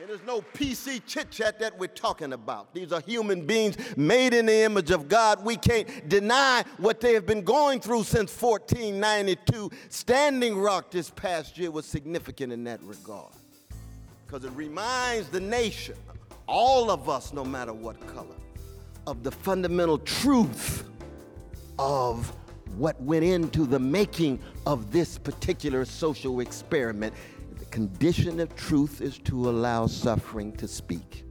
And 0.00 0.08
there's 0.08 0.24
no 0.24 0.42
PC 0.42 1.02
chit 1.06 1.28
chat 1.28 1.58
that 1.58 1.76
we're 1.76 1.88
talking 1.88 2.32
about. 2.32 2.72
These 2.72 2.92
are 2.92 3.00
human 3.00 3.44
beings 3.44 3.76
made 3.96 4.32
in 4.32 4.46
the 4.46 4.62
image 4.62 4.92
of 4.92 5.08
God. 5.08 5.44
We 5.44 5.56
can't 5.56 6.08
deny 6.08 6.62
what 6.76 7.00
they 7.00 7.14
have 7.14 7.26
been 7.26 7.42
going 7.42 7.80
through 7.80 8.04
since 8.04 8.30
1492. 8.40 9.72
Standing 9.88 10.56
Rock 10.56 10.92
this 10.92 11.10
past 11.10 11.58
year 11.58 11.72
was 11.72 11.84
significant 11.84 12.52
in 12.52 12.62
that 12.64 12.80
regard 12.84 13.32
because 14.24 14.44
it 14.44 14.52
reminds 14.52 15.30
the 15.30 15.40
nation, 15.40 15.96
all 16.46 16.92
of 16.92 17.08
us, 17.08 17.32
no 17.32 17.44
matter 17.44 17.72
what 17.72 17.98
color, 18.06 18.36
of 19.08 19.24
the 19.24 19.32
fundamental 19.32 19.98
truth 19.98 20.84
of 21.78 22.32
what 22.76 23.00
went 23.02 23.24
into 23.24 23.66
the 23.66 23.78
making 23.80 24.38
of 24.64 24.92
this 24.92 25.18
particular 25.18 25.84
social 25.84 26.38
experiment 26.38 27.14
condition 27.70 28.40
of 28.40 28.54
truth 28.56 29.00
is 29.00 29.18
to 29.20 29.48
allow 29.48 29.86
suffering 29.86 30.52
to 30.56 30.66
speak. 30.66 31.27